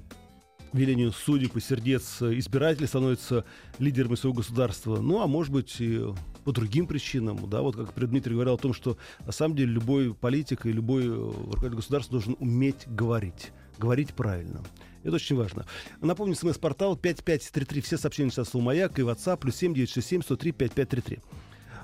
велению 0.73 1.11
судеб 1.11 1.57
и 1.57 1.59
сердец 1.59 2.21
избирателей 2.21 2.85
становятся 2.85 3.45
лидерами 3.79 4.13
своего 4.13 4.37
государства. 4.37 4.97
Ну, 4.97 5.21
а 5.21 5.27
может 5.27 5.51
быть, 5.51 5.75
и 5.79 6.05
по 6.45 6.51
другим 6.51 6.87
причинам. 6.87 7.49
Да, 7.49 7.61
вот 7.61 7.75
как 7.75 8.09
Дмитрий 8.09 8.33
говорил 8.33 8.53
о 8.53 8.57
том, 8.57 8.73
что 8.73 8.97
на 9.25 9.33
самом 9.33 9.57
деле 9.57 9.73
любой 9.73 10.13
политик 10.13 10.65
и 10.65 10.71
любой 10.71 11.05
э, 11.05 11.09
руководитель 11.09 11.75
государства 11.75 12.11
должен 12.13 12.37
уметь 12.39 12.87
говорить. 12.87 13.51
Говорить 13.77 14.13
правильно. 14.13 14.63
Это 15.03 15.15
очень 15.15 15.35
важно. 15.35 15.65
Напомню, 16.01 16.35
смс-портал 16.35 16.95
5533. 16.95 17.81
Все 17.81 17.97
сообщения 17.97 18.29
сейчас 18.29 18.49
слово 18.49 18.65
«Маяк» 18.65 18.97
и 18.97 19.01
WhatsApp 19.01 19.37
плюс 19.37 19.55
7967 19.55 20.21
103 20.21 20.51
5533. 20.51 21.19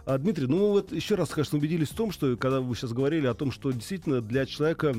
А, 0.05 0.17
Дмитрий, 0.17 0.47
ну 0.47 0.57
мы 0.57 0.71
вот 0.71 0.91
еще 0.91 1.15
раз, 1.15 1.29
конечно, 1.29 1.57
убедились 1.57 1.89
в 1.89 1.95
том, 1.95 2.11
что 2.11 2.37
когда 2.37 2.61
вы 2.61 2.75
сейчас 2.75 2.93
говорили 2.93 3.27
о 3.27 3.33
том, 3.33 3.51
что 3.51 3.71
действительно 3.71 4.21
для 4.21 4.45
человека 4.45 4.95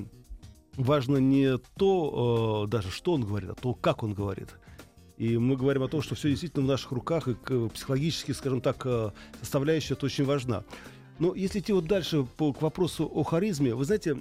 важно 0.74 1.18
не 1.18 1.58
то, 1.76 2.64
э, 2.66 2.70
даже 2.70 2.90
что 2.90 3.12
он 3.12 3.24
говорит, 3.24 3.50
а 3.50 3.54
то, 3.54 3.74
как 3.74 4.02
он 4.02 4.12
говорит. 4.12 4.48
И 5.22 5.38
мы 5.38 5.56
говорим 5.56 5.84
о 5.84 5.88
том, 5.88 6.02
что 6.02 6.16
все 6.16 6.30
действительно 6.30 6.64
в 6.64 6.68
наших 6.68 6.90
руках, 6.90 7.28
и 7.28 7.34
к- 7.34 7.68
психологически, 7.68 8.32
скажем 8.32 8.60
так, 8.60 8.84
э, 8.86 9.12
составляющая 9.40 9.94
это 9.94 10.06
очень 10.06 10.24
важна. 10.24 10.64
Но 11.20 11.32
если 11.36 11.60
идти 11.60 11.72
вот 11.72 11.86
дальше 11.86 12.24
по, 12.24 12.52
к 12.52 12.60
вопросу 12.60 13.06
о 13.06 13.22
харизме, 13.22 13.72
вы 13.72 13.84
знаете, 13.84 14.16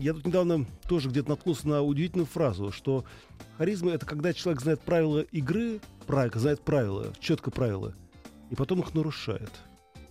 я 0.00 0.12
тут 0.12 0.26
недавно 0.26 0.66
тоже 0.88 1.08
где-то 1.08 1.28
наткнулся 1.28 1.68
на 1.68 1.82
удивительную 1.82 2.26
фразу, 2.26 2.72
что 2.72 3.04
харизма— 3.58 3.90
это 3.92 4.06
когда 4.06 4.32
человек 4.32 4.60
знает 4.60 4.80
правила 4.80 5.20
игры, 5.20 5.80
правильно, 6.08 6.40
знает 6.40 6.62
правила, 6.62 7.12
четко 7.20 7.52
правила, 7.52 7.94
и 8.50 8.56
потом 8.56 8.80
их 8.80 8.92
нарушает. 8.92 9.52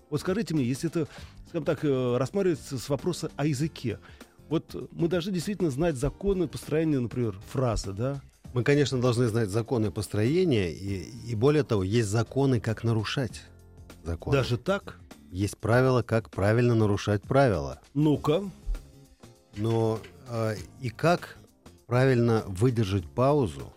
Вот 0.09 0.21
скажите 0.21 0.53
мне, 0.53 0.63
если 0.63 0.89
это, 0.89 1.09
скажем 1.49 1.65
так, 1.65 1.83
э, 1.83 2.17
рассматривается 2.17 2.77
с 2.77 2.87
вопроса 2.87 3.29
о 3.35 3.45
языке, 3.45 3.99
вот 4.47 4.89
мы 4.93 5.09
должны 5.09 5.33
действительно 5.33 5.69
знать 5.69 5.97
законы 5.97 6.47
построения, 6.47 7.01
например, 7.01 7.37
фразы, 7.51 7.91
да? 7.91 8.21
Мы, 8.53 8.63
конечно, 8.63 8.99
должны 8.99 9.27
знать 9.27 9.49
законы 9.49 9.91
построения, 9.91 10.71
и, 10.71 11.03
и 11.27 11.35
более 11.35 11.63
того, 11.63 11.83
есть 11.83 12.09
законы, 12.09 12.59
как 12.59 12.83
нарушать 12.83 13.43
законы. 14.03 14.37
Даже 14.37 14.57
так? 14.57 14.99
Есть 15.31 15.57
правила, 15.57 16.01
как 16.01 16.31
правильно 16.31 16.73
нарушать 16.73 17.21
правила. 17.21 17.79
Ну-ка. 17.93 18.43
Но 19.55 19.99
э, 20.29 20.55
и 20.81 20.89
как 20.89 21.37
правильно 21.85 22.43
выдержать 22.47 23.05
паузу 23.05 23.71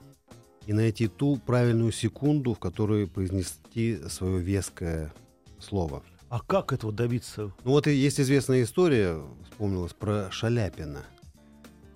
и 0.67 0.73
найти 0.73 1.09
ту 1.09 1.37
правильную 1.37 1.93
секунду, 1.93 2.55
в 2.55 2.59
которой 2.59 3.07
произнести 3.07 4.01
свое 4.09 4.39
веское 4.39 5.13
слово. 5.59 6.03
А 6.29 6.41
как 6.41 6.73
этого 6.73 6.93
добиться? 6.93 7.53
Ну 7.65 7.73
вот 7.73 7.87
и 7.87 7.93
есть 7.93 8.19
известная 8.21 8.63
история, 8.63 9.21
вспомнилась, 9.51 9.93
про 9.93 10.31
Шаляпина, 10.31 11.01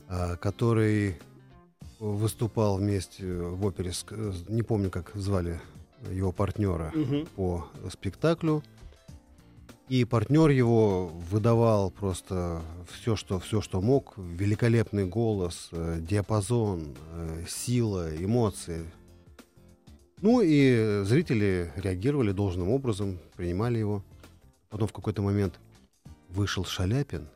а, 0.09 0.37
который 0.37 1.17
выступал 1.99 2.79
вместе 2.79 3.27
в 3.27 3.65
опере, 3.65 3.93
не 4.49 4.63
помню, 4.63 4.91
как 4.91 5.13
звали 5.15 5.61
его 6.11 6.33
партнера 6.33 6.93
угу. 6.95 7.27
по 7.37 7.69
спектаклю. 7.91 8.63
И 9.89 10.05
партнер 10.05 10.51
его 10.51 11.07
выдавал 11.07 11.93
просто 11.93 12.61
все, 12.91 13.15
что, 13.15 13.39
все, 13.39 13.61
что 13.61 13.81
мог. 13.81 14.15
Великолепный 14.17 15.07
голос, 15.07 15.69
э, 15.71 15.99
диапазон, 16.01 16.97
э, 17.13 17.45
сила, 17.49 18.11
эмоции. 18.17 18.85
Ну 20.23 20.41
и 20.41 21.03
зрители 21.05 21.73
реагировали 21.77 22.33
должным 22.33 22.71
образом, 22.71 23.21
принимали 23.37 23.79
его. 23.79 24.03
Потом 24.71 24.89
в 24.89 24.93
какой-то 24.93 25.23
момент 25.23 25.61
вышел 26.31 26.65
Шаляпин 26.65 27.29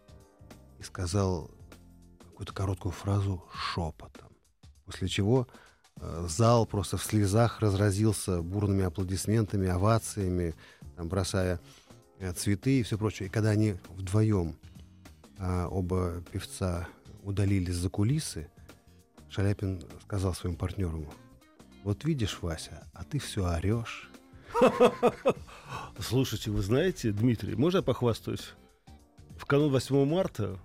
и 0.80 0.82
сказал 0.82 1.50
какую-то 2.30 2.52
короткую 2.52 2.92
фразу 2.92 3.44
шепотом. 3.54 4.28
После 4.90 5.06
чего 5.06 5.46
э, 6.00 6.26
зал 6.28 6.66
просто 6.66 6.96
в 6.96 7.04
слезах 7.04 7.60
разразился 7.60 8.42
бурными 8.42 8.82
аплодисментами, 8.82 9.68
овациями, 9.68 10.56
там, 10.96 11.08
бросая 11.08 11.60
э, 12.18 12.32
цветы 12.32 12.80
и 12.80 12.82
все 12.82 12.98
прочее. 12.98 13.28
И 13.28 13.30
когда 13.30 13.50
они 13.50 13.76
вдвоем, 13.90 14.56
э, 15.38 15.66
оба 15.70 16.24
певца, 16.32 16.88
удалились 17.22 17.76
за 17.76 17.88
кулисы, 17.88 18.50
Шаляпин 19.28 19.80
сказал 20.02 20.34
своему 20.34 20.58
партнеру, 20.58 21.06
вот 21.84 22.04
видишь, 22.04 22.38
Вася, 22.42 22.84
а 22.92 23.04
ты 23.04 23.20
все 23.20 23.46
орешь. 23.46 24.10
Слушайте, 26.00 26.50
вы 26.50 26.62
знаете, 26.62 27.12
Дмитрий, 27.12 27.54
можно 27.54 27.78
я 27.78 27.82
похвастаюсь? 27.84 28.54
В 29.38 29.46
канун 29.46 29.70
8 29.70 30.04
марта 30.04 30.58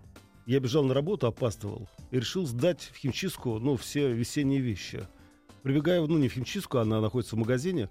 я 0.47 0.59
бежал 0.59 0.83
на 0.83 0.95
работу, 0.95 1.27
опаздывал 1.27 1.87
и 2.11 2.19
решил 2.19 2.45
сдать 2.45 2.91
в 2.93 2.97
химчистку, 2.97 3.59
ну, 3.59 3.77
все 3.77 4.11
весенние 4.11 4.59
вещи. 4.59 5.07
Прибегаю, 5.63 6.07
ну, 6.07 6.17
не 6.17 6.29
в 6.29 6.33
химчистку, 6.33 6.77
она 6.77 7.01
находится 7.01 7.35
в 7.35 7.39
магазине, 7.39 7.89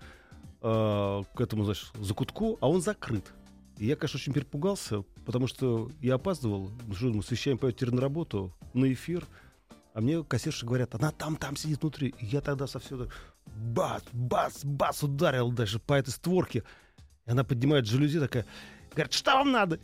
э, 0.63 1.23
к 1.35 1.41
этому, 1.41 1.65
значит, 1.65 1.91
закутку, 2.01 2.59
а 2.61 2.69
он 2.69 2.81
закрыт. 2.81 3.33
И 3.79 3.87
я, 3.87 3.97
конечно, 3.97 4.19
очень 4.19 4.33
перепугался, 4.33 5.03
потому 5.27 5.47
что 5.47 5.91
я 6.01 6.15
опаздывал, 6.15 6.71
ну, 6.87 6.95
что 6.95 7.07
мы 7.07 7.23
с 7.23 7.31
вещами 7.31 7.57
пойдете 7.57 7.87
на 7.87 8.01
работу, 8.01 8.55
на 8.73 8.93
эфир, 8.93 9.27
а 9.95 10.01
мне 10.01 10.23
кассирши 10.25 10.67
говорят, 10.67 10.95
она 10.95 11.13
там, 11.13 11.37
там 11.37 11.57
сидит 11.57 11.81
внутри. 11.81 12.15
И 12.19 12.27
я 12.27 12.41
тогда 12.41 12.67
совсем 12.67 13.09
бац, 13.47 14.03
бац, 14.13 14.65
бац 14.65 15.03
ударил 15.03 15.53
даже 15.53 15.79
по 15.79 15.95
этой 15.95 16.11
створке. 16.11 16.65
И 17.27 17.31
она 17.31 17.45
поднимает 17.45 17.87
жалюзи 17.87 18.19
такая, 18.19 18.45
говорит, 18.93 19.13
что 19.13 19.33
вам 19.35 19.53
надо? 19.53 19.79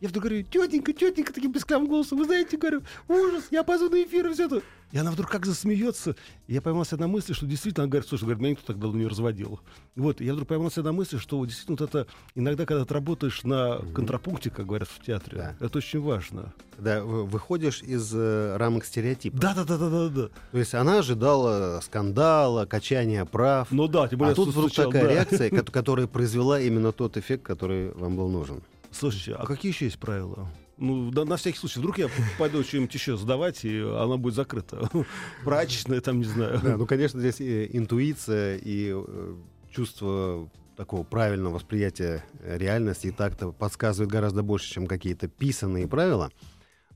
Я 0.00 0.08
вдруг 0.08 0.24
говорю, 0.24 0.42
тетенька, 0.42 0.92
тетенька, 0.92 1.32
таким 1.32 1.52
бесклявым 1.52 1.88
голосом, 1.88 2.18
вы 2.18 2.26
знаете, 2.26 2.58
говорю, 2.58 2.82
ужас, 3.08 3.44
я 3.50 3.62
позу 3.64 3.88
на 3.88 4.02
эфир 4.02 4.26
и 4.26 4.34
все 4.34 4.44
это. 4.44 4.62
И 4.92 4.98
она 4.98 5.10
вдруг 5.10 5.30
как 5.30 5.46
засмеется. 5.46 6.14
И 6.46 6.54
я 6.54 6.60
поймался 6.62 6.96
на 6.96 7.08
мысли, 7.08 7.32
что 7.32 7.46
действительно, 7.46 7.84
она 7.84 7.90
говорит, 7.90 8.08
слушай, 8.08 8.24
говорит, 8.24 8.40
меня 8.40 8.50
никто 8.50 8.66
так 8.66 8.78
давно 8.78 8.98
не 8.98 9.06
разводил. 9.06 9.60
Вот, 9.96 10.20
и 10.20 10.24
я 10.24 10.34
вдруг 10.34 10.48
поймался 10.48 10.82
на 10.82 10.92
мысли, 10.92 11.16
что 11.16 11.44
действительно 11.44 11.78
вот 11.80 11.88
это, 11.88 12.06
иногда, 12.34 12.66
когда 12.66 12.84
ты 12.84 12.92
работаешь 12.92 13.42
на 13.42 13.78
контрапункте, 13.94 14.50
как 14.50 14.66
говорят 14.66 14.88
в 14.88 15.02
театре, 15.02 15.38
да. 15.38 15.66
это 15.66 15.78
очень 15.78 16.00
важно. 16.00 16.52
Да, 16.78 17.02
выходишь 17.02 17.82
из 17.82 18.12
э, 18.14 18.56
рамок 18.58 18.84
стереотипа. 18.84 19.38
Да, 19.38 19.54
да, 19.54 19.64
да, 19.64 19.78
да, 19.78 19.88
да, 19.88 20.08
да. 20.08 20.28
То 20.52 20.58
есть 20.58 20.74
она 20.74 20.98
ожидала 20.98 21.80
скандала, 21.82 22.66
качания 22.66 23.24
прав. 23.24 23.70
Ну 23.70 23.88
да, 23.88 24.08
тем 24.08 24.18
более. 24.18 24.32
А 24.32 24.36
тут 24.36 24.50
вдруг 24.50 24.72
такая 24.72 25.04
да. 25.04 25.10
реакция, 25.10 25.50
которая 25.72 26.06
произвела 26.06 26.60
именно 26.60 26.92
тот 26.92 27.16
эффект, 27.16 27.44
который 27.44 27.92
вам 27.92 28.14
был 28.14 28.28
нужен. 28.28 28.62
Слушайте, 28.98 29.34
а 29.34 29.44
какие 29.44 29.72
еще 29.72 29.86
есть 29.86 29.98
правила? 29.98 30.48
Ну, 30.78 31.10
да, 31.10 31.24
на 31.24 31.36
всякий 31.36 31.58
случай. 31.58 31.78
Вдруг 31.78 31.98
я 31.98 32.08
пойду 32.38 32.62
что-нибудь 32.62 32.94
еще 32.94 33.16
сдавать, 33.16 33.64
и 33.64 33.78
она 33.78 34.16
будет 34.16 34.34
закрыта. 34.34 34.88
Прачечная, 35.44 36.00
там, 36.00 36.18
не 36.18 36.24
знаю. 36.24 36.60
Да, 36.62 36.76
ну, 36.76 36.86
конечно, 36.86 37.20
здесь 37.20 37.40
и 37.40 37.76
интуиция, 37.76 38.56
и 38.56 38.92
э, 38.94 39.34
чувство 39.70 40.50
такого 40.76 41.02
правильного 41.02 41.54
восприятия 41.54 42.24
реальности 42.42 43.08
и 43.08 43.10
так-то 43.10 43.52
подсказывает 43.52 44.10
гораздо 44.10 44.42
больше, 44.42 44.70
чем 44.70 44.86
какие-то 44.86 45.28
писанные 45.28 45.88
правила. 45.88 46.30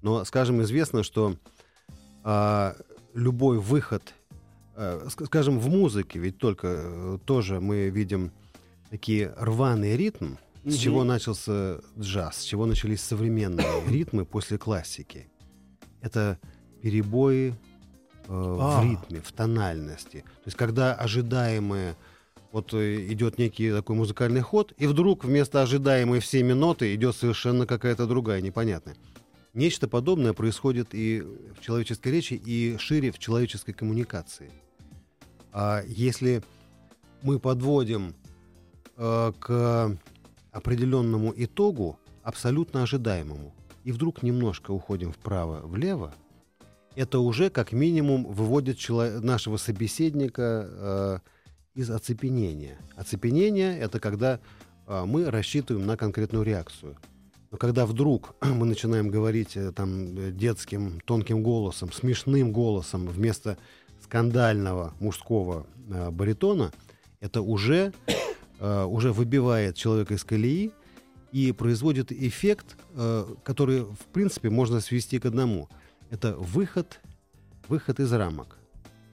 Но, 0.02 0.24
скажем, 0.24 0.62
известно, 0.62 1.02
что 1.02 1.36
э, 2.24 2.74
любой 3.14 3.58
выход, 3.58 4.14
э, 4.76 5.08
скажем, 5.08 5.58
в 5.58 5.68
музыке, 5.68 6.18
ведь 6.18 6.38
только 6.38 6.68
э, 6.68 7.18
тоже 7.24 7.60
мы 7.60 7.88
видим 7.88 8.32
такие 8.90 9.34
рваные 9.38 9.96
ритмы, 9.96 10.38
с 10.64 10.76
чего 10.76 11.04
начался 11.04 11.80
джаз, 11.98 12.38
с 12.38 12.44
чего 12.44 12.66
начались 12.66 13.02
современные 13.02 13.66
ритмы 13.88 14.24
после 14.24 14.58
классики. 14.58 15.28
Это 16.00 16.38
перебои 16.82 17.50
э, 17.50 17.54
а. 18.28 18.80
в 18.80 18.84
ритме, 18.84 19.20
в 19.20 19.32
тональности. 19.32 20.18
То 20.20 20.46
есть 20.46 20.56
когда 20.56 20.94
ожидаемое 20.94 21.96
вот 22.52 22.74
э, 22.74 23.06
идет 23.12 23.38
некий 23.38 23.70
такой 23.70 23.96
музыкальный 23.96 24.40
ход, 24.40 24.72
и 24.76 24.86
вдруг 24.86 25.24
вместо 25.24 25.62
ожидаемой 25.62 26.20
всеми 26.20 26.52
ноты 26.52 26.94
идет 26.94 27.16
совершенно 27.16 27.66
какая-то 27.66 28.06
другая, 28.06 28.40
непонятная. 28.40 28.96
Нечто 29.52 29.88
подобное 29.88 30.32
происходит 30.32 30.88
и 30.94 31.20
в 31.20 31.60
человеческой 31.60 32.12
речи, 32.12 32.34
и 32.34 32.76
шире 32.78 33.10
в 33.10 33.18
человеческой 33.18 33.72
коммуникации. 33.72 34.50
А 35.52 35.82
если 35.86 36.42
мы 37.22 37.38
подводим 37.38 38.14
э, 38.96 39.32
к 39.38 39.98
определенному 40.52 41.32
итогу, 41.36 41.98
абсолютно 42.22 42.82
ожидаемому, 42.82 43.54
и 43.84 43.92
вдруг 43.92 44.22
немножко 44.22 44.72
уходим 44.72 45.12
вправо-влево, 45.12 46.14
это 46.96 47.20
уже 47.20 47.50
как 47.50 47.72
минимум 47.72 48.24
выводит 48.24 48.78
нашего 48.88 49.56
собеседника 49.56 50.68
э, 50.68 51.18
из 51.74 51.90
оцепенения. 51.90 52.78
Оцепенение— 52.96 53.78
это 53.80 54.00
когда 54.00 54.40
э, 54.86 55.04
мы 55.06 55.30
рассчитываем 55.30 55.86
на 55.86 55.96
конкретную 55.96 56.44
реакцию. 56.44 56.96
Но 57.50 57.58
когда 57.58 57.86
вдруг 57.86 58.34
мы 58.42 58.66
начинаем 58.66 59.08
говорить 59.08 59.56
э, 59.56 59.72
там, 59.72 60.36
детским 60.36 61.00
тонким 61.00 61.42
голосом, 61.42 61.92
смешным 61.92 62.52
голосом 62.52 63.06
вместо 63.06 63.56
скандального 64.02 64.94
мужского 65.00 65.66
э, 65.88 66.10
баритона, 66.10 66.72
это 67.20 67.42
уже 67.42 67.92
э, 68.60 68.84
уже 68.84 69.12
выбивает 69.12 69.76
человека 69.76 70.14
из 70.14 70.22
колеи 70.22 70.72
и 71.32 71.52
производит 71.52 72.12
эффект, 72.12 72.76
э, 72.94 73.26
который, 73.42 73.82
в 73.82 74.06
принципе, 74.12 74.50
можно 74.50 74.80
свести 74.80 75.18
к 75.18 75.26
одному. 75.26 75.68
Это 76.10 76.34
выход, 76.36 77.00
выход 77.68 78.00
из 78.00 78.12
рамок. 78.12 78.58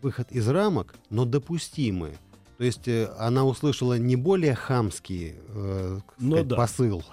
Выход 0.01 0.31
из 0.31 0.47
рамок, 0.47 0.95
но 1.09 1.25
допустимый. 1.25 2.13
То 2.57 2.63
есть 2.63 2.87
э, 2.87 3.09
она 3.19 3.45
услышала 3.45 3.97
не 3.97 4.15
более 4.15 4.55
хамский 4.55 5.35
э, 5.47 5.99
ну 6.17 6.31
сказать, 6.31 6.47
да. 6.47 6.55
посыл, 6.55 7.03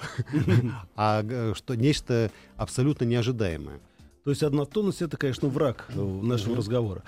а 0.97 1.55
что 1.55 1.75
нечто 1.75 2.31
абсолютно 2.57 3.05
неожидаемое. 3.05 3.81
То 4.25 4.31
есть 4.31 4.43
однотонность 4.43 5.03
это, 5.03 5.19
конечно, 5.19 5.49
враг 5.49 5.87
нашего 5.95 6.57
разговора. 6.57 7.03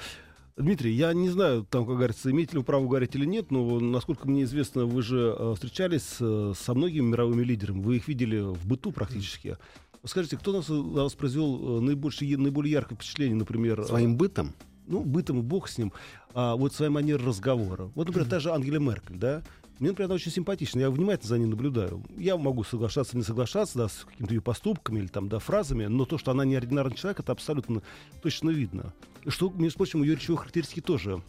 Дмитрий, 0.57 0.95
я 0.95 1.13
не 1.13 1.29
знаю, 1.29 1.67
там, 1.69 1.85
как 1.85 1.97
говорится, 1.97 2.31
имеете 2.31 2.53
ли 2.53 2.59
вы 2.59 2.65
право 2.65 2.87
говорить 2.87 3.15
или 3.15 3.27
нет, 3.27 3.51
но, 3.51 3.79
насколько 3.79 4.27
мне 4.27 4.45
известно, 4.45 4.87
вы 4.87 5.03
же 5.03 5.37
э, 5.39 5.53
встречались 5.55 6.17
э, 6.19 6.55
со 6.57 6.73
многими 6.73 7.05
мировыми 7.05 7.45
лидерами, 7.45 7.83
вы 7.83 7.97
их 7.97 8.09
видели 8.09 8.39
в 8.41 8.67
быту 8.67 8.91
практически. 8.91 9.59
Скажите, 10.05 10.39
кто 10.39 10.53
нас, 10.53 10.71
на 10.71 11.03
вас 11.03 11.13
произвел 11.13 11.79
э, 11.79 11.81
наибольшее, 11.83 12.39
наиболее 12.39 12.73
яркое 12.73 12.97
впечатление, 12.97 13.37
например... 13.37 13.85
Своим 13.85 14.17
бытом? 14.17 14.55
Ну, 14.87 15.03
бытом, 15.03 15.43
бог 15.43 15.69
с 15.69 15.79
ним. 15.79 15.93
А 16.35 16.57
вот 16.57 16.75
своей 16.75 16.91
манерой 16.91 17.27
разговора. 17.27 17.91
Вот, 17.95 18.07
например, 18.07 18.29
та 18.29 18.41
же 18.41 18.53
Ангела 18.53 18.79
Меркель, 18.79 19.17
да? 19.17 19.43
Мне, 19.79 19.91
например, 19.91 20.07
она 20.07 20.15
очень 20.15 20.33
симпатична, 20.33 20.81
я 20.81 20.91
внимательно 20.91 21.29
за 21.29 21.39
ней 21.39 21.47
наблюдаю. 21.47 22.03
Я 22.17 22.39
могу 22.39 22.65
соглашаться, 22.65 23.17
не 23.17 23.23
соглашаться, 23.23 23.77
да, 23.77 23.89
с 23.89 24.07
какими-то 24.07 24.35
ее 24.35 24.41
поступками 24.41 25.01
или 25.01 25.07
там, 25.07 25.29
да, 25.29 25.39
фразами, 25.39 25.85
но 25.85 26.07
то, 26.07 26.17
что 26.17 26.31
она 26.31 26.47
неординарный 26.47 26.97
человек, 26.97 27.21
это 27.21 27.33
абсолютно 27.33 27.83
точно 28.23 28.51
видно. 28.51 28.95
Что, 29.27 29.51
между 29.51 29.77
прочим, 29.77 30.03
ее 30.03 30.15
речевой 30.15 30.39
характеристики 30.39 30.81
тоже 30.81 31.23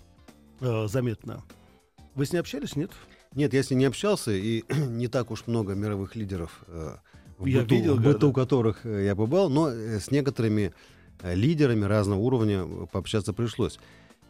э, 0.61 0.87
заметно. 0.87 1.43
Вы 2.15 2.25
с 2.25 2.31
ней 2.31 2.39
общались, 2.39 2.77
нет? 2.77 2.91
Нет, 3.35 3.53
я 3.53 3.63
с 3.63 3.69
ним 3.69 3.79
не 3.79 3.85
общался, 3.85 4.31
и 4.31 4.63
не 4.87 5.07
так 5.07 5.29
уж 5.29 5.45
много 5.47 5.75
мировых 5.75 6.15
лидеров, 6.15 6.63
э, 6.67 6.95
в 7.37 7.45
Я 7.45 7.61
быту, 7.61 7.75
видел, 7.75 7.95
в 7.95 8.01
быту 8.01 8.27
да. 8.29 8.33
которых 8.33 8.85
э, 8.85 9.05
я 9.05 9.15
побывал, 9.15 9.49
но 9.49 9.69
э, 9.69 9.99
с 9.99 10.09
некоторыми 10.09 10.73
лидерами 11.23 11.85
разного 11.85 12.19
уровня 12.19 12.63
э, 12.65 12.85
пообщаться 12.91 13.33
пришлось. 13.33 13.79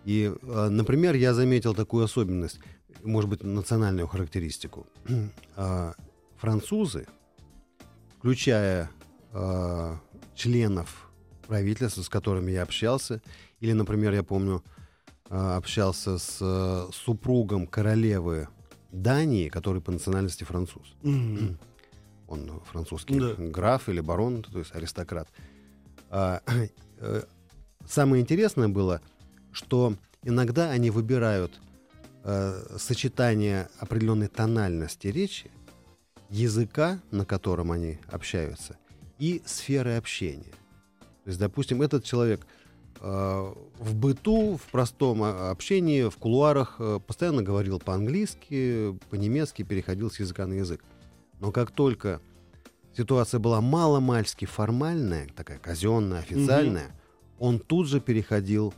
И, 0.05 0.31
э, 0.41 0.67
например, 0.69 1.15
я 1.15 1.33
заметил 1.33 1.73
такую 1.75 2.05
особенность, 2.05 2.59
может 3.03 3.29
быть, 3.29 3.43
национальную 3.43 4.07
характеристику. 4.07 4.87
А, 5.55 5.93
Французы, 6.37 7.07
включая 8.19 8.89
э, 9.33 9.95
членов 10.35 11.09
правительства, 11.47 12.03
с 12.03 12.09
которыми 12.09 12.51
я 12.51 12.61
общался, 12.63 13.21
или, 13.59 13.71
например, 13.73 14.13
я 14.13 14.21
помню, 14.23 14.63
э, 15.29 15.35
общался 15.35 16.19
с 16.19 16.37
э, 16.41 16.87
супругом 16.93 17.65
королевы 17.65 18.49
Дании, 18.91 19.49
который 19.49 19.81
по 19.81 19.91
национальности 19.91 20.43
француз. 20.43 20.95
Мгм. 21.01 21.57
Он 22.27 22.61
французский 22.71 23.19
Да. 23.19 23.33
граф 23.37 23.89
или 23.89 23.99
барон, 23.99 24.43
то 24.43 24.59
есть 24.59 24.75
аристократ. 24.75 25.27
А, 25.29 25.41
э, 25.41 25.46
самое 27.87 28.21
интересное 28.21 28.67
было, 28.67 29.01
что 29.51 29.95
иногда 30.23 30.69
они 30.69 30.89
выбирают 30.89 31.59
э, 32.23 32.77
сочетание 32.77 33.69
определенной 33.79 34.27
тональности 34.27 35.07
речи, 35.07 35.49
языка, 36.29 36.99
на 37.11 37.25
котором 37.25 37.71
они 37.71 37.99
общаются, 38.07 38.77
и 39.17 39.41
сферы 39.45 39.95
общения. 39.95 40.53
То 41.23 41.29
есть, 41.29 41.39
допустим, 41.39 41.81
этот 41.81 42.03
человек 42.03 42.45
э, 42.99 43.53
в 43.79 43.95
быту, 43.95 44.57
в 44.57 44.71
простом 44.71 45.23
а, 45.23 45.51
общении, 45.51 46.09
в 46.09 46.17
кулуарах 46.17 46.75
э, 46.79 46.99
постоянно 47.05 47.43
говорил 47.43 47.79
по-английски, 47.79 48.97
по-немецки, 49.09 49.63
переходил 49.63 50.11
с 50.11 50.19
языка 50.19 50.45
на 50.47 50.53
язык. 50.53 50.83
Но 51.39 51.51
как 51.51 51.71
только 51.71 52.21
ситуация 52.97 53.39
была 53.39 53.61
мало-мальски 53.61 54.45
формальная, 54.45 55.27
такая 55.35 55.59
казенная, 55.59 56.19
официальная, 56.19 56.91
он 57.39 57.59
тут 57.59 57.87
же 57.87 58.01
переходил 58.01 58.73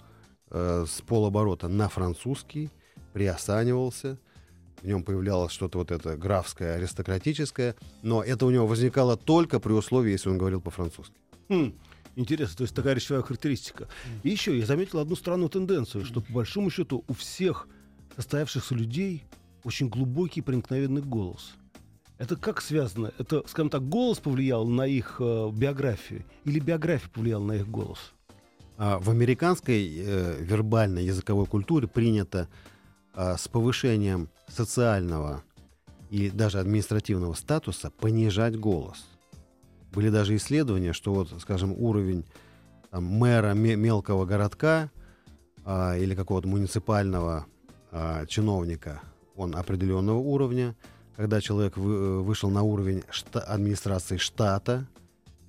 э, 0.52 0.86
с 0.88 1.02
полоборота 1.02 1.70
на 1.70 1.88
французский, 1.88 2.70
приосанивался, 3.14 4.20
в 4.82 4.88
нем 4.88 5.04
появлялось 5.04 5.52
что-то 5.52 5.80
вот 5.80 5.92
это 5.92 6.18
графское, 6.18 6.76
аристократическое, 6.76 7.76
но 8.02 8.22
это 8.22 8.46
у 8.46 8.50
него 8.50 8.68
возникало 8.68 9.18
только 9.18 9.60
при 9.60 9.74
условии, 9.74 10.12
если 10.12 10.30
он 10.30 10.38
говорил 10.38 10.62
по-французски. 10.62 11.16
Хм, 11.50 11.74
Интересно, 12.16 12.58
то 12.58 12.64
есть 12.64 12.76
такая 12.76 12.96
речевая 12.96 13.22
характеристика. 13.22 13.88
И 14.24 14.30
еще 14.30 14.58
я 14.58 14.66
заметил 14.66 15.00
одну 15.00 15.16
странную 15.16 15.50
тенденцию, 15.50 16.04
что 16.04 16.20
по 16.20 16.34
большому 16.34 16.70
счету 16.70 17.06
у 17.08 17.14
всех 17.14 17.68
состоявшихся 18.16 18.76
людей 18.76 19.24
очень 19.64 19.88
глубокий 19.88 20.42
проникновенный 20.42 21.02
голос. 21.02 21.54
Это 22.20 22.36
как 22.36 22.62
связано? 22.62 23.12
Это, 23.18 23.44
скажем 23.48 23.70
так, 23.70 23.88
голос 23.88 24.20
повлиял 24.20 24.68
на 24.68 24.86
их 24.86 25.16
э, 25.20 25.50
биографию 25.52 26.26
или 26.44 26.60
биография 26.60 27.10
повлияла 27.10 27.44
на 27.44 27.54
их 27.54 27.68
голос? 27.68 28.12
А 28.78 29.00
в 29.00 29.10
американской 29.10 29.90
э, 29.98 30.38
вербальной 30.42 31.06
языковой 31.06 31.46
культуре 31.46 31.88
принято 31.88 32.50
а, 33.14 33.38
с 33.38 33.48
повышением 33.48 34.30
социального 34.48 35.44
и 36.10 36.30
даже 36.30 36.60
административного 36.60 37.34
статуса 37.34 37.90
понижать 37.90 38.60
голос. 38.60 39.06
Были 39.94 40.10
даже 40.10 40.36
исследования, 40.36 40.94
что 40.94 41.14
вот, 41.14 41.34
скажем, 41.42 41.72
уровень 41.72 42.26
там, 42.92 43.06
мэра 43.06 43.54
ме- 43.54 43.76
мелкого 43.76 44.26
городка 44.26 44.92
а, 45.66 45.98
или 45.98 46.16
какого-то 46.16 46.48
муниципального 46.48 47.46
а, 47.92 48.26
чиновника, 48.26 49.02
он 49.36 49.56
определенного 49.56 50.18
уровня. 50.18 50.76
Когда 51.20 51.42
человек 51.42 51.76
вы- 51.76 52.24
вышел 52.24 52.50
на 52.50 52.64
уровень 52.64 53.04
шта- 53.12 53.42
администрации 53.42 54.16
штата, 54.16 54.88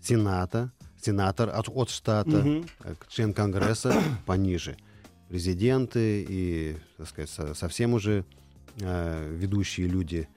сената, 0.02 0.72
сенатор 1.00 1.48
от, 1.48 1.68
от 1.68 1.90
штата, 1.90 2.42
э, 2.84 2.94
член 3.08 3.32
Конгресса 3.32 3.94
пониже. 4.26 4.76
Президенты 5.28 6.26
и, 6.28 6.76
так 6.96 7.06
сказать, 7.08 7.30
со- 7.30 7.54
совсем 7.54 7.94
уже 7.94 8.24
э, 8.80 9.32
ведущие 9.32 9.86
люди 9.86 10.28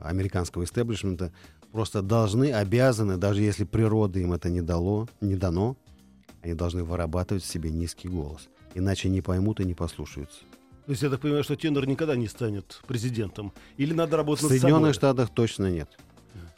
американского 0.00 0.64
истеблишмента 0.64 1.30
просто 1.70 2.02
должны, 2.02 2.50
обязаны, 2.52 3.18
даже 3.18 3.40
если 3.40 3.62
природа 3.62 4.18
им 4.18 4.32
это 4.32 4.50
не 4.50 4.62
дало, 4.62 5.08
не 5.20 5.36
дано, 5.36 5.76
они 6.42 6.54
должны 6.54 6.82
вырабатывать 6.82 7.44
в 7.44 7.46
себе 7.46 7.70
низкий 7.70 8.08
голос. 8.08 8.48
Иначе 8.74 9.08
не 9.08 9.20
поймут 9.20 9.60
и 9.60 9.64
не 9.64 9.74
послушаются. 9.74 10.40
То 10.86 10.90
есть 10.92 11.02
я 11.02 11.10
так 11.10 11.20
понимаю, 11.20 11.44
что 11.44 11.54
Теннер 11.56 11.86
никогда 11.86 12.16
не 12.16 12.26
станет 12.26 12.80
президентом. 12.86 13.52
Или 13.76 13.92
надо 13.92 14.16
В 14.16 14.18
работать 14.18 14.42
над 14.42 14.50
собой? 14.52 14.60
Соединенных 14.60 14.94
Штатах 14.94 15.30
точно 15.30 15.70
нет. 15.70 15.88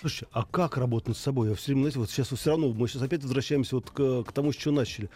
Слушайте, 0.00 0.26
а 0.32 0.44
как 0.44 0.76
работать 0.76 1.08
над 1.08 1.16
собой? 1.16 1.48
Я 1.50 1.54
все 1.54 1.68
время, 1.72 1.82
знаете, 1.82 1.98
вот 1.98 2.10
сейчас 2.10 2.28
все 2.28 2.50
равно, 2.50 2.72
мы 2.72 2.88
сейчас 2.88 3.02
опять 3.02 3.22
возвращаемся 3.22 3.76
вот 3.76 3.90
к, 3.90 4.22
к 4.24 4.32
тому, 4.32 4.52
с 4.52 4.56
чего 4.56 4.74
начали. 4.74 5.10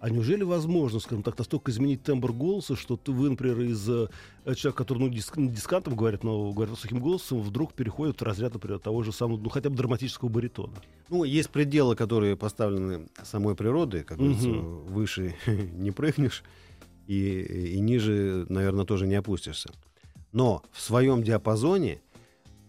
А 0.00 0.10
неужели 0.10 0.42
возможно, 0.42 0.98
скажем 0.98 1.22
так, 1.22 1.38
настолько 1.38 1.70
изменить 1.70 2.02
тембр 2.02 2.32
голоса, 2.32 2.74
что 2.74 2.96
ты, 2.96 3.12
вы, 3.12 3.30
например, 3.30 3.60
из 3.60 3.88
э, 3.88 4.08
человека, 4.44 4.72
который 4.72 4.98
ну, 4.98 5.08
диск, 5.08 5.36
не 5.36 5.48
дискантом 5.48 5.94
говорит, 5.94 6.24
но 6.24 6.50
говорит 6.50 6.74
высоким 6.74 6.98
голосом, 6.98 7.40
вдруг 7.40 7.72
переходит 7.72 8.20
в 8.20 8.24
разряд, 8.24 8.52
например, 8.54 8.80
того 8.80 9.04
же 9.04 9.12
самого, 9.12 9.38
ну, 9.38 9.48
хотя 9.48 9.70
бы 9.70 9.76
драматического 9.76 10.28
баритона? 10.28 10.72
Ну, 11.08 11.22
есть 11.22 11.50
пределы, 11.50 11.94
которые 11.94 12.36
поставлены 12.36 13.06
самой 13.22 13.54
природой, 13.54 14.02
как 14.02 14.18
говорится, 14.18 14.48
Мгм. 14.48 14.86
выше 14.86 15.36
не 15.46 15.92
прыгнешь 15.92 16.42
и, 17.06 17.74
и 17.74 17.80
ниже, 17.80 18.46
наверное, 18.48 18.84
тоже 18.84 19.06
не 19.06 19.14
опустишься. 19.14 19.70
Но 20.32 20.62
в 20.72 20.80
своем 20.80 21.22
диапазоне 21.22 22.00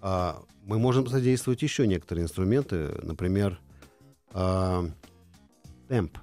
а, 0.02 0.42
мы 0.66 0.80
можем 0.80 1.08
задействовать 1.08 1.62
еще 1.62 1.88
некоторые 1.88 2.26
инструменты, 2.26 2.90
например, 3.02 3.60
а, 4.34 4.86
темп, 5.88 6.18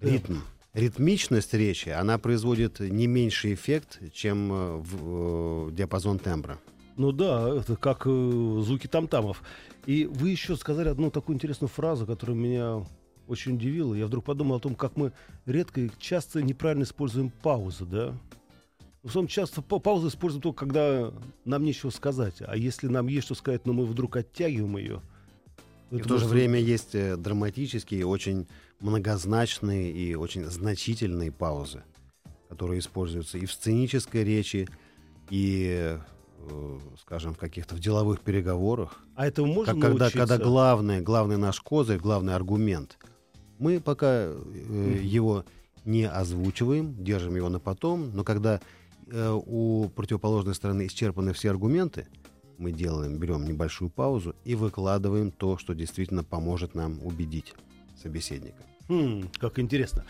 ритм. 0.00 0.38
Ритмичность 0.72 1.52
речи, 1.52 1.88
она 1.88 2.16
производит 2.18 2.78
не 2.78 3.08
меньший 3.08 3.54
эффект, 3.54 3.98
чем 4.12 4.52
э, 4.52 4.76
в, 4.76 5.68
э, 5.68 5.72
диапазон 5.72 6.20
тембра. 6.20 6.60
Ну 6.96 7.10
да, 7.10 7.56
это 7.56 7.74
как 7.74 8.02
э, 8.06 8.10
звуки 8.10 8.86
там-тамов. 8.86 9.42
И 9.86 10.04
вы 10.04 10.28
еще 10.28 10.54
сказали 10.54 10.88
одну 10.88 11.10
такую 11.10 11.34
интересную 11.34 11.68
фразу, 11.68 12.06
которая 12.06 12.36
меня 12.36 12.84
очень 13.30 13.54
удивила. 13.54 13.94
Я 13.94 14.06
вдруг 14.06 14.24
подумал 14.24 14.56
о 14.56 14.60
том, 14.60 14.74
как 14.74 14.96
мы 14.96 15.12
редко 15.46 15.80
и 15.80 15.90
часто 15.98 16.42
неправильно 16.42 16.82
используем 16.82 17.30
паузы, 17.30 17.84
да? 17.84 18.14
В 19.02 19.08
основном 19.08 19.28
часто 19.28 19.62
па- 19.62 19.78
паузу 19.78 20.08
используем 20.08 20.42
только, 20.42 20.66
когда 20.66 21.12
нам 21.44 21.64
нечего 21.64 21.90
сказать. 21.90 22.42
А 22.46 22.56
если 22.56 22.88
нам 22.88 23.06
есть 23.06 23.26
что 23.26 23.34
сказать, 23.34 23.64
но 23.66 23.72
мы 23.72 23.86
вдруг 23.86 24.16
оттягиваем 24.16 24.76
ее... 24.76 25.00
И 25.90 25.96
в 25.96 26.06
то 26.06 26.18
же 26.18 26.26
время 26.26 26.60
есть 26.60 26.94
э, 26.94 27.16
драматические, 27.16 28.06
очень 28.06 28.46
многозначные 28.78 29.90
и 29.90 30.14
очень 30.14 30.44
значительные 30.44 31.32
паузы, 31.32 31.82
которые 32.48 32.78
используются 32.78 33.38
и 33.38 33.46
в 33.46 33.52
сценической 33.52 34.22
речи, 34.22 34.68
и, 35.30 35.98
э, 36.38 36.78
скажем, 37.00 37.34
в 37.34 37.38
каких-то 37.38 37.74
в 37.74 37.80
деловых 37.80 38.20
переговорах. 38.20 39.00
А 39.16 39.26
этого 39.26 39.46
можно 39.46 39.72
Как- 39.72 39.82
когда, 39.82 40.04
научиться? 40.04 40.18
когда 40.18 40.38
главный, 40.38 41.00
главный 41.00 41.38
наш 41.38 41.60
козырь, 41.60 41.98
главный 41.98 42.36
аргумент, 42.36 42.96
мы 43.60 43.78
пока 43.78 44.24
э, 44.24 45.00
его 45.02 45.44
не 45.84 46.08
озвучиваем, 46.08 46.96
держим 47.04 47.36
его 47.36 47.48
на 47.48 47.60
потом, 47.60 48.10
но 48.14 48.24
когда 48.24 48.60
э, 49.06 49.40
у 49.46 49.88
противоположной 49.94 50.54
стороны 50.54 50.86
исчерпаны 50.86 51.32
все 51.32 51.50
аргументы, 51.50 52.06
мы 52.58 52.72
делаем, 52.72 53.18
берем 53.18 53.44
небольшую 53.44 53.90
паузу 53.90 54.34
и 54.44 54.54
выкладываем 54.54 55.30
то, 55.30 55.56
что 55.56 55.74
действительно 55.74 56.24
поможет 56.24 56.74
нам 56.74 56.98
убедить 57.04 57.54
собеседника. 58.02 58.62
Хм, 58.88 59.28
как 59.38 59.58
интересно. 59.58 60.04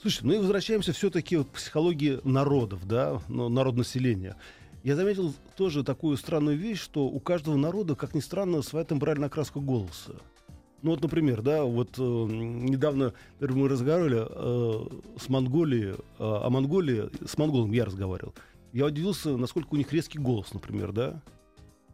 Слушайте, 0.00 0.26
ну 0.26 0.34
и 0.34 0.38
возвращаемся 0.38 0.92
все-таки 0.92 1.42
к 1.42 1.48
психологии 1.48 2.20
народов, 2.24 2.86
да, 2.86 3.22
ну, 3.28 3.48
народ 3.48 3.76
населения. 3.76 4.36
Я 4.82 4.96
заметил 4.96 5.34
тоже 5.56 5.82
такую 5.82 6.16
странную 6.18 6.58
вещь, 6.58 6.80
что 6.80 7.06
у 7.06 7.20
каждого 7.20 7.56
народа, 7.56 7.94
как 7.94 8.14
ни 8.14 8.20
странно, 8.20 8.60
своя 8.60 8.84
тембральная 8.84 9.28
окраска 9.28 9.60
голоса. 9.60 10.16
Ну 10.84 10.90
вот, 10.90 11.00
например, 11.00 11.40
да, 11.40 11.64
вот 11.64 11.94
э, 11.96 12.02
недавно 12.02 13.14
например, 13.40 13.62
мы 13.62 13.68
разговаривали 13.70 14.26
э, 14.28 15.18
с 15.18 15.30
Монголией, 15.30 15.94
э, 15.94 15.96
о 16.18 16.50
Монголии, 16.50 17.08
с 17.26 17.38
монголом 17.38 17.72
я 17.72 17.86
разговаривал. 17.86 18.34
Я 18.74 18.84
удивился, 18.84 19.34
насколько 19.38 19.68
у 19.70 19.76
них 19.78 19.90
резкий 19.94 20.18
голос, 20.18 20.52
например, 20.52 20.92
да. 20.92 21.22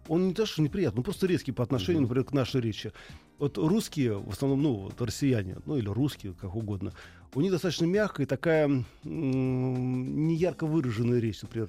Он 0.09 0.26
не 0.26 0.35
то, 0.35 0.44
что 0.44 0.61
неприятный, 0.61 0.98
он 0.98 1.05
просто 1.05 1.29
резкий 1.29 1.53
по 1.53 1.62
отношению, 1.62 2.03
например, 2.03 2.24
к 2.24 2.33
нашей 2.33 2.61
речи. 2.61 2.92
Вот 3.38 3.59
русские, 3.59 4.18
в 4.18 4.31
основном, 4.31 4.61
ну, 4.61 4.74
вот 4.74 5.00
россияне, 5.00 5.59
ну 5.66 5.76
или 5.76 5.88
русские, 5.88 6.35
как 6.35 6.57
угодно, 6.57 6.92
у 7.33 7.40
них 7.40 7.53
достаточно 7.53 7.85
мягкая 7.85 8.26
такая 8.26 8.64
м, 8.64 10.26
не 10.26 10.35
ярко 10.35 10.66
выраженная 10.66 11.20
речь, 11.20 11.42
например. 11.42 11.68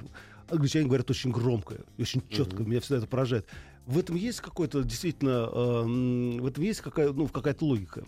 Англичане 0.50 0.88
говорят 0.88 1.12
очень 1.12 1.30
громко, 1.30 1.76
очень 2.00 2.24
четко, 2.30 2.64
меня 2.64 2.80
всегда 2.80 2.98
это 2.98 3.06
поражает. 3.06 3.46
В 3.86 3.98
этом 3.98 4.16
есть 4.16 4.42
какой-то 4.42 4.84
действительно, 4.84 5.50
э, 5.52 5.82
м, 5.84 6.38
в 6.38 6.46
этом 6.48 6.64
есть 6.64 6.82
какая, 6.82 7.12
ну, 7.12 7.28
какая-то 7.28 7.66
логика. 7.66 8.06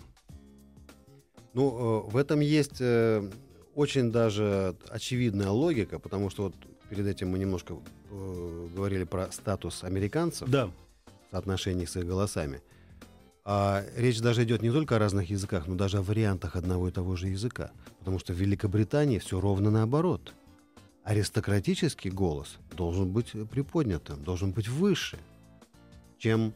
Ну, 1.53 2.05
э, 2.07 2.11
в 2.11 2.17
этом 2.17 2.39
есть 2.39 2.77
э, 2.79 3.29
очень 3.75 4.11
даже 4.11 4.75
очевидная 4.89 5.49
логика, 5.49 5.99
потому 5.99 6.29
что 6.29 6.43
вот 6.43 6.55
перед 6.89 7.07
этим 7.07 7.29
мы 7.29 7.39
немножко 7.39 7.75
э, 8.11 8.67
говорили 8.75 9.03
про 9.03 9.31
статус 9.31 9.83
американцев 9.83 10.49
Да. 10.49 10.67
в 10.67 10.71
соотношении 11.31 11.85
с 11.85 11.95
их 11.97 12.05
голосами. 12.05 12.61
А 13.45 13.83
речь 13.97 14.21
даже 14.21 14.43
идет 14.43 14.61
не 14.61 14.71
только 14.71 14.95
о 14.95 14.99
разных 14.99 15.29
языках, 15.29 15.67
но 15.67 15.75
даже 15.75 15.97
о 15.97 16.01
вариантах 16.01 16.55
одного 16.55 16.87
и 16.87 16.91
того 16.91 17.15
же 17.17 17.27
языка. 17.27 17.71
Потому 17.99 18.17
что 18.19 18.31
в 18.31 18.37
Великобритании 18.37 19.19
все 19.19 19.39
ровно 19.41 19.69
наоборот. 19.69 20.33
Аристократический 21.03 22.09
голос 22.09 22.57
должен 22.77 23.11
быть 23.11 23.33
приподнятым, 23.51 24.23
должен 24.23 24.51
быть 24.53 24.69
выше, 24.69 25.17
чем 26.23 26.53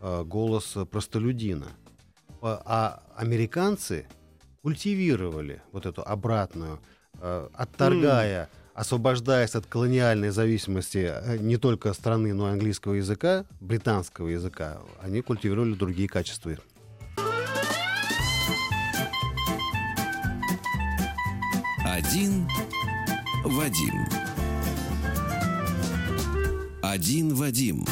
э, 0.00 0.24
голос 0.24 0.76
простолюдина. 0.90 1.68
А, 2.42 3.00
американцы 3.16 4.06
культивировали 4.62 5.62
вот 5.70 5.86
эту 5.86 6.02
обратную, 6.02 6.80
э, 7.20 7.48
отторгая, 7.54 8.50
освобождаясь 8.74 9.54
от 9.54 9.66
колониальной 9.66 10.30
зависимости 10.30 11.12
э, 11.14 11.38
не 11.38 11.58
только 11.58 11.92
страны, 11.92 12.34
но 12.34 12.48
и 12.48 12.52
английского 12.54 12.94
языка, 12.94 13.44
британского 13.60 14.28
языка, 14.28 14.78
они 15.00 15.20
культивировали 15.22 15.74
другие 15.74 16.08
качества. 16.08 16.56
Один 21.84 22.48
Вадим. 23.44 24.08
Один 26.82 27.34
Вадим. 27.34 27.86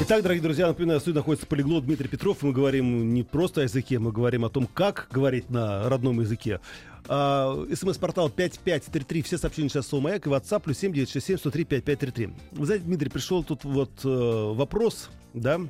Итак, 0.00 0.22
дорогие 0.22 0.42
друзья, 0.42 0.68
напоминаю, 0.68 1.00
в 1.00 1.06
находится 1.08 1.44
полиглот 1.44 1.84
Дмитрий 1.84 2.06
Петров. 2.06 2.42
Мы 2.42 2.52
говорим 2.52 3.12
не 3.12 3.24
просто 3.24 3.62
о 3.62 3.64
языке, 3.64 3.98
мы 3.98 4.12
говорим 4.12 4.44
о 4.44 4.48
том, 4.48 4.68
как 4.72 5.08
говорить 5.10 5.50
на 5.50 5.88
родном 5.88 6.20
языке. 6.20 6.60
А, 7.08 7.66
СМС-портал 7.74 8.30
5533, 8.30 9.22
все 9.22 9.38
сообщения 9.38 9.68
сейчас 9.68 9.88
слово 9.88 10.04
«Маяк» 10.04 10.26
и 10.26 10.30
WhatsApp 10.30 10.60
плюс 10.60 10.78
7967 10.78 11.38
103 11.38 11.64
5533. 11.64 12.30
Вы 12.52 12.66
знаете, 12.66 12.84
Дмитрий, 12.84 13.10
пришел 13.10 13.42
тут 13.42 13.64
вот 13.64 13.90
э, 14.04 14.08
вопрос, 14.08 15.10
да, 15.34 15.60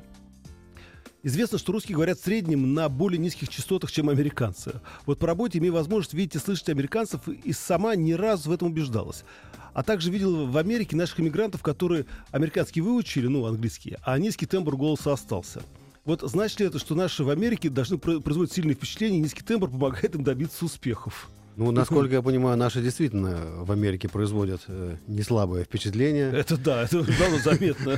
Известно, 1.21 1.57
что 1.57 1.73
русские 1.73 1.95
говорят 1.95 2.17
в 2.17 2.23
среднем 2.23 2.73
на 2.73 2.87
более 2.87 3.19
низких 3.19 3.49
частотах, 3.49 3.91
чем 3.91 4.07
американцы. 4.07 4.79
Вот 5.05 5.19
по 5.19 5.27
работе 5.27 5.57
имею 5.57 5.73
возможность 5.73 6.13
видеть 6.13 6.35
и 6.35 6.39
слышать 6.39 6.69
американцев, 6.69 7.27
и 7.27 7.51
сама 7.51 7.95
ни 7.95 8.13
разу 8.13 8.49
в 8.49 8.53
этом 8.53 8.69
убеждалась. 8.69 9.25
А 9.73 9.83
также 9.83 10.11
видел 10.11 10.47
в 10.47 10.57
Америке 10.57 10.95
наших 10.95 11.19
иммигрантов, 11.19 11.61
которые 11.61 12.05
американский 12.31 12.79
выучили, 12.79 13.27
ну, 13.27 13.45
английский, 13.45 13.97
а 14.03 14.17
низкий 14.17 14.45
тембр 14.45 14.77
голоса 14.77 15.11
остался. 15.11 15.61
Вот 16.05 16.21
значит 16.21 16.59
ли 16.61 16.67
это, 16.67 16.79
что 16.79 16.95
наши 16.95 17.23
в 17.25 17.29
Америке 17.29 17.69
должны 17.69 17.97
про- 17.97 18.21
производить 18.21 18.53
сильное 18.53 18.73
впечатление, 18.73 19.19
и 19.19 19.23
низкий 19.23 19.43
тембр 19.43 19.69
помогает 19.69 20.15
им 20.15 20.23
добиться 20.23 20.63
успехов? 20.63 21.29
Ну, 21.57 21.71
насколько 21.71 22.13
я 22.13 22.21
понимаю, 22.21 22.57
наши 22.57 22.81
действительно 22.81 23.63
в 23.65 23.71
Америке 23.73 24.07
производят 24.07 24.61
э, 24.67 24.95
не 25.07 25.23
слабое 25.23 25.65
впечатление. 25.65 26.31
Это 26.31 26.55
да, 26.57 26.83
это 26.83 27.03
давно 27.03 27.39
заметно. 27.43 27.97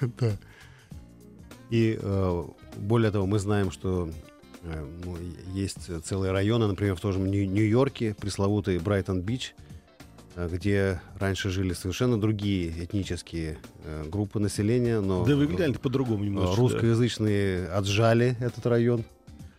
И 1.70 1.98
э, 2.00 2.44
более 2.76 3.10
того, 3.10 3.26
мы 3.26 3.38
знаем, 3.38 3.70
что 3.70 4.08
э, 4.62 4.86
ну, 5.04 5.16
есть 5.52 5.78
целые 6.04 6.32
районы, 6.32 6.66
например, 6.66 6.94
в 6.96 7.00
том 7.00 7.12
же 7.12 7.18
Нью- 7.18 7.46
Нью-Йорке, 7.48 8.14
пресловутый 8.20 8.78
Брайтон-Бич, 8.78 9.54
э, 10.36 10.48
где 10.52 11.00
раньше 11.18 11.50
жили 11.50 11.72
совершенно 11.72 12.20
другие 12.20 12.70
этнические 12.84 13.58
э, 13.84 14.04
группы 14.08 14.38
населения, 14.38 15.00
но 15.00 15.24
Да 15.24 15.34
выглядели 15.34 15.72
по-другому 15.72 16.22
э, 16.22 16.26
немножко. 16.26 16.54
да. 16.54 16.62
русскоязычные 16.62 17.66
отжали 17.68 18.36
этот 18.40 18.64
район 18.66 19.04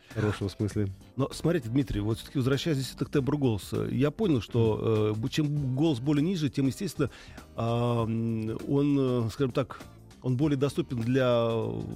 в 0.10 0.14
хорошем 0.20 0.50
смысле. 0.50 0.88
Но 1.18 1.30
смотрите, 1.32 1.68
Дмитрий, 1.70 2.00
вот 2.00 2.18
все-таки 2.18 2.38
возвращаясь 2.40 2.78
здесь 2.78 2.96
к 2.98 3.10
тембру 3.10 3.38
голоса, 3.38 3.86
я 3.88 4.12
понял, 4.12 4.42
что 4.42 5.14
э, 5.22 5.30
чем 5.30 5.76
голос 5.76 6.00
более 6.00 6.24
ниже, 6.24 6.50
тем, 6.50 6.68
естественно, 6.68 7.10
м, 7.58 8.58
он, 8.68 9.26
э, 9.28 9.30
скажем 9.32 9.52
так, 9.52 9.80
он 10.22 10.38
более 10.38 10.58
доступен 10.58 11.00
для 11.02 11.50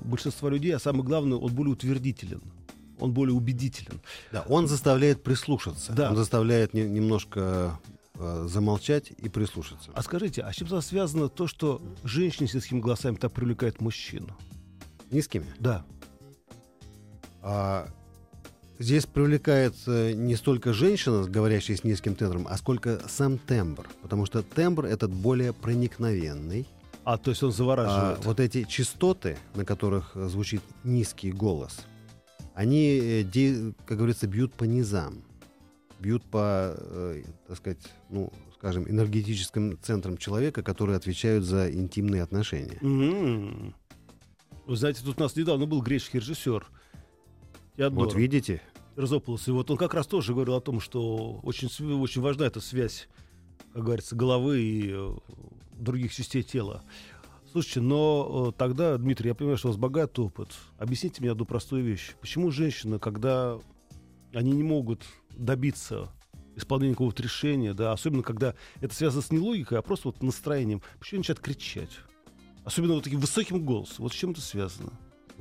большинства 0.03 0.49
людей, 0.49 0.75
а 0.75 0.79
самое 0.79 1.03
главное, 1.03 1.37
он 1.37 1.53
более 1.53 1.73
утвердителен, 1.73 2.41
он 2.99 3.11
более 3.13 3.33
убедителен. 3.33 3.99
Да, 4.31 4.43
он 4.47 4.67
заставляет 4.67 5.23
прислушаться, 5.23 5.93
Да. 5.93 6.09
он 6.11 6.15
заставляет 6.15 6.73
не- 6.73 6.83
немножко 6.87 7.79
э, 8.15 8.45
замолчать 8.47 9.11
и 9.17 9.29
прислушаться. 9.29 9.89
А 9.95 10.03
скажите, 10.03 10.41
а 10.43 10.53
с 10.53 10.55
чем 10.55 10.67
связано 10.81 11.27
то, 11.29 11.47
что 11.47 11.81
женщины 12.03 12.47
с 12.47 12.53
низкими 12.53 12.79
голосами 12.79 13.15
так 13.15 13.31
привлекают 13.31 13.81
мужчин? 13.81 14.29
Низкими. 15.09 15.47
Да. 15.59 15.83
А, 17.41 17.87
здесь 18.77 19.05
привлекает 19.07 19.73
э, 19.87 20.13
не 20.13 20.35
столько 20.35 20.73
женщина, 20.73 21.23
говорящая 21.23 21.77
с 21.77 21.83
низким 21.83 22.15
тембром, 22.15 22.47
а 22.49 22.57
сколько 22.57 23.01
сам 23.09 23.37
тембр. 23.39 23.87
Потому 24.03 24.25
что 24.27 24.43
тембр 24.43 24.85
этот 24.85 25.11
более 25.11 25.53
проникновенный. 25.53 26.67
А, 27.03 27.17
то 27.17 27.31
есть 27.31 27.41
он 27.43 27.49
А 27.49 27.51
завораживает. 27.53 28.25
вот 28.25 28.39
эти 28.39 28.63
частоты, 28.63 29.37
на 29.55 29.65
которых 29.65 30.11
э, 30.15 30.27
звучит 30.27 30.61
низкий 30.83 31.31
голос, 31.31 31.79
они, 32.53 33.23
э, 33.33 33.71
как 33.85 33.97
говорится, 33.97 34.27
бьют 34.27 34.53
по 34.53 34.65
низам. 34.65 35.23
Бьют 35.99 36.23
по, 36.23 36.75
э, 36.77 37.23
так 37.47 37.57
сказать, 37.57 37.79
ну, 38.09 38.31
скажем, 38.55 38.87
энергетическим 38.87 39.79
центрам 39.81 40.17
человека, 40.17 40.61
которые 40.63 40.97
отвечают 40.97 41.43
за 41.43 41.71
интимные 41.71 42.21
отношения. 42.21 42.77
М. 42.81 43.73
Вы 44.67 44.75
знаете, 44.75 45.01
тут 45.03 45.19
у 45.19 45.23
нас 45.23 45.35
недавно 45.35 45.65
был 45.65 45.81
греческий 45.81 46.19
режиссер 46.19 46.67
Теодор. 47.77 48.05
Вот 48.05 48.15
видите, 48.15 48.61
Разополос. 48.95 49.47
И 49.47 49.51
вот 49.51 49.71
он 49.71 49.77
как 49.77 49.93
раз 49.93 50.05
тоже 50.05 50.33
говорил 50.33 50.55
о 50.55 50.61
том, 50.61 50.79
что 50.81 51.39
очень, 51.43 51.69
очень 51.99 52.21
важна 52.21 52.45
эта 52.45 52.59
связь, 52.59 53.07
как 53.73 53.83
говорится, 53.85 54.15
головы 54.15 54.59
и 54.61 54.95
других 55.81 56.13
частей 56.13 56.43
тела. 56.43 56.83
Слушайте, 57.51 57.81
но 57.81 58.49
э, 58.49 58.57
тогда, 58.57 58.97
Дмитрий, 58.97 59.29
я 59.29 59.35
понимаю, 59.35 59.57
что 59.57 59.67
у 59.67 59.71
вас 59.71 59.79
богатый 59.79 60.21
опыт. 60.21 60.49
Объясните 60.77 61.21
мне 61.21 61.31
одну 61.31 61.45
простую 61.45 61.83
вещь. 61.83 62.13
Почему 62.21 62.49
женщины, 62.49 62.97
когда 62.97 63.59
они 64.33 64.51
не 64.51 64.63
могут 64.63 65.03
добиться 65.31 66.09
исполнения 66.55 66.93
какого-то 66.93 67.23
решения, 67.23 67.73
да, 67.73 67.91
особенно 67.91 68.23
когда 68.23 68.55
это 68.79 68.95
связано 68.95 69.21
с 69.21 69.31
не 69.31 69.39
логикой, 69.39 69.79
а 69.79 69.81
просто 69.81 70.07
вот 70.07 70.23
настроением, 70.23 70.81
почему 70.99 71.17
они 71.17 71.19
начинают 71.21 71.41
кричать? 71.41 71.91
Особенно 72.63 72.93
вот 72.93 73.03
таким 73.03 73.19
высоким 73.19 73.65
голосом. 73.65 74.03
Вот 74.03 74.13
с 74.13 74.15
чем 74.15 74.31
это 74.31 74.41
связано? 74.41 74.91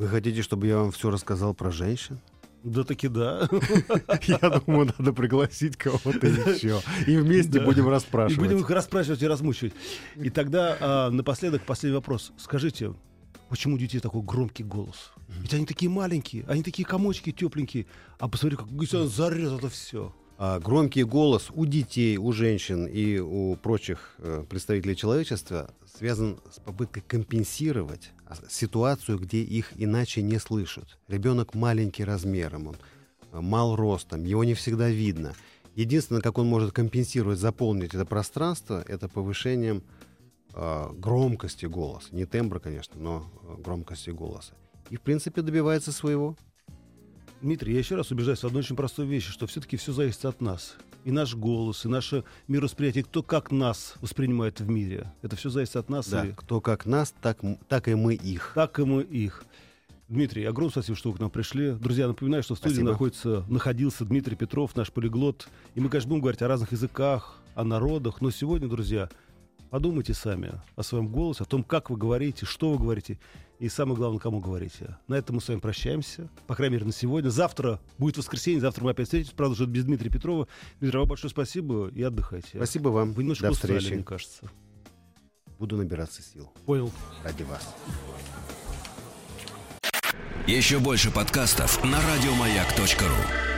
вы 0.00 0.08
хотите, 0.08 0.40
чтобы 0.40 0.66
я 0.66 0.78
вам 0.78 0.92
все 0.92 1.10
рассказал 1.10 1.52
про 1.52 1.70
женщин? 1.70 2.18
Да 2.62 2.84
таки 2.84 3.08
да. 3.08 3.48
Я 4.26 4.38
думаю, 4.38 4.92
надо 4.98 5.12
пригласить 5.12 5.76
кого-то 5.76 6.26
еще. 6.26 6.80
И 7.06 7.16
вместе 7.16 7.58
Да. 7.58 7.64
будем 7.64 7.86
И 7.86 7.90
расспрашивать. 7.90 8.38
будем 8.46 8.58
их 8.60 8.68
расспрашивать 8.70 9.22
и 9.22 9.26
размучивать. 9.26 9.72
И 10.16 10.28
тогда 10.30 10.76
а, 10.80 11.10
напоследок 11.10 11.62
последний 11.64 11.96
вопрос. 11.96 12.32
Скажите, 12.36 12.92
почему 13.48 13.76
у 13.76 13.78
детей 13.78 13.98
такой 14.00 14.22
громкий 14.22 14.62
голос? 14.62 15.12
Ведь 15.40 15.54
они 15.54 15.64
такие 15.64 15.90
маленькие, 15.90 16.44
они 16.48 16.62
такие 16.62 16.84
комочки 16.84 17.32
тепленькие. 17.32 17.86
А 18.18 18.28
посмотри, 18.28 18.56
как 18.58 18.66
если 18.78 19.06
зарез 19.06 19.52
это 19.52 19.68
все. 19.70 20.14
А, 20.42 20.58
Громкий 20.58 21.02
голос 21.02 21.50
у 21.54 21.66
детей, 21.66 22.16
у 22.16 22.32
женщин 22.32 22.86
и 22.86 23.18
у 23.18 23.56
прочих 23.56 24.14
э, 24.16 24.42
представителей 24.48 24.96
человечества 24.96 25.74
связан 25.98 26.40
с 26.50 26.58
попыткой 26.60 27.02
компенсировать 27.06 28.12
а, 28.24 28.36
ситуацию, 28.48 29.18
где 29.18 29.42
их 29.42 29.72
иначе 29.76 30.22
не 30.22 30.38
слышат. 30.38 30.98
Ребенок 31.08 31.54
маленький 31.54 32.04
размером, 32.04 32.68
он 32.68 32.76
э, 33.32 33.40
мал 33.42 33.76
ростом, 33.76 34.24
его 34.24 34.42
не 34.42 34.54
всегда 34.54 34.88
видно. 34.88 35.34
Единственное, 35.74 36.22
как 36.22 36.38
он 36.38 36.46
может 36.46 36.72
компенсировать, 36.72 37.38
заполнить 37.38 37.92
это 37.92 38.06
пространство, 38.06 38.82
это 38.88 39.10
повышением 39.10 39.82
э, 40.54 40.88
громкости 40.94 41.66
голоса. 41.66 42.08
Не 42.12 42.24
тембра, 42.24 42.60
конечно, 42.60 42.98
но 42.98 43.30
э, 43.42 43.60
громкости 43.60 44.08
голоса. 44.08 44.54
И, 44.88 44.96
в 44.96 45.02
принципе, 45.02 45.42
добивается 45.42 45.92
своего. 45.92 46.34
Дмитрий, 47.42 47.72
я 47.72 47.78
еще 47.78 47.96
раз 47.96 48.10
убеждаюсь 48.10 48.40
в 48.40 48.44
одной 48.44 48.60
очень 48.60 48.76
простой 48.76 49.06
вещи, 49.06 49.30
что 49.32 49.46
все-таки 49.46 49.78
все 49.78 49.92
зависит 49.92 50.26
от 50.26 50.42
нас. 50.42 50.76
И 51.04 51.10
наш 51.10 51.34
голос, 51.34 51.86
и 51.86 51.88
наше 51.88 52.24
миросприятие, 52.48 53.04
кто 53.04 53.22
как 53.22 53.50
нас 53.50 53.94
воспринимает 54.02 54.60
в 54.60 54.68
мире. 54.68 55.10
Это 55.22 55.36
все 55.36 55.48
зависит 55.48 55.76
от 55.76 55.88
нас. 55.88 56.08
Да, 56.08 56.26
и 56.26 56.32
кто 56.32 56.60
как 56.60 56.84
нас, 56.84 57.14
так, 57.22 57.38
так 57.68 57.88
и 57.88 57.94
мы 57.94 58.14
их. 58.14 58.52
так 58.54 58.78
и 58.78 58.84
мы 58.84 59.02
их. 59.02 59.44
Дмитрий, 60.08 60.44
огромное 60.44 60.72
спасибо, 60.72 60.98
что 60.98 61.10
вы 61.10 61.16
к 61.16 61.20
нам 61.20 61.30
пришли. 61.30 61.70
Друзья, 61.70 62.08
напоминаю, 62.08 62.42
что 62.42 62.56
в 62.56 62.58
студии 62.58 62.74
Спасибо. 62.74 62.90
находится, 62.90 63.44
находился 63.48 64.04
Дмитрий 64.04 64.36
Петров, 64.36 64.76
наш 64.76 64.92
полиглот. 64.92 65.48
И 65.74 65.80
мы, 65.80 65.88
конечно, 65.88 66.08
будем 66.08 66.22
говорить 66.22 66.42
о 66.42 66.48
разных 66.48 66.72
языках, 66.72 67.38
о 67.54 67.64
народах. 67.64 68.20
Но 68.20 68.30
сегодня, 68.30 68.68
друзья, 68.68 69.08
подумайте 69.70 70.12
сами 70.12 70.60
о 70.76 70.82
своем 70.82 71.08
голосе, 71.08 71.44
о 71.44 71.46
том, 71.46 71.62
как 71.62 71.88
вы 71.88 71.96
говорите, 71.96 72.44
что 72.44 72.72
вы 72.72 72.78
говорите. 72.78 73.18
И 73.60 73.68
самое 73.68 73.94
главное, 73.96 74.18
кому 74.18 74.40
говорите. 74.40 74.96
На 75.06 75.16
этом 75.16 75.36
мы 75.36 75.42
с 75.42 75.48
вами 75.48 75.58
прощаемся. 75.60 76.30
По 76.46 76.54
крайней 76.54 76.76
мере, 76.76 76.86
на 76.86 76.92
сегодня. 76.92 77.28
Завтра 77.28 77.78
будет 77.98 78.16
воскресенье, 78.16 78.58
завтра 78.58 78.82
мы 78.84 78.90
опять 78.92 79.06
встретимся. 79.06 79.36
Правда, 79.36 79.52
уже 79.52 79.66
без 79.66 79.84
Дмитрия 79.84 80.08
Петрова. 80.10 80.48
Дмитрий, 80.80 80.98
вам 80.98 81.06
большое 81.06 81.30
спасибо 81.30 81.88
и 81.88 82.02
отдыхайте. 82.02 82.48
Спасибо 82.54 82.88
вам. 82.88 83.12
Вы 83.12 83.22
немножко 83.22 83.44
До 83.44 83.52
устали, 83.52 83.76
встречи. 83.76 83.94
мне 83.94 84.02
кажется. 84.02 84.50
Буду 85.58 85.76
набираться 85.76 86.22
сил 86.22 86.50
Понял. 86.64 86.90
ради 87.22 87.42
вас. 87.42 87.74
Еще 90.46 90.78
больше 90.78 91.10
подкастов 91.10 91.84
на 91.84 92.00
радиомаяк.ру. 92.00 93.49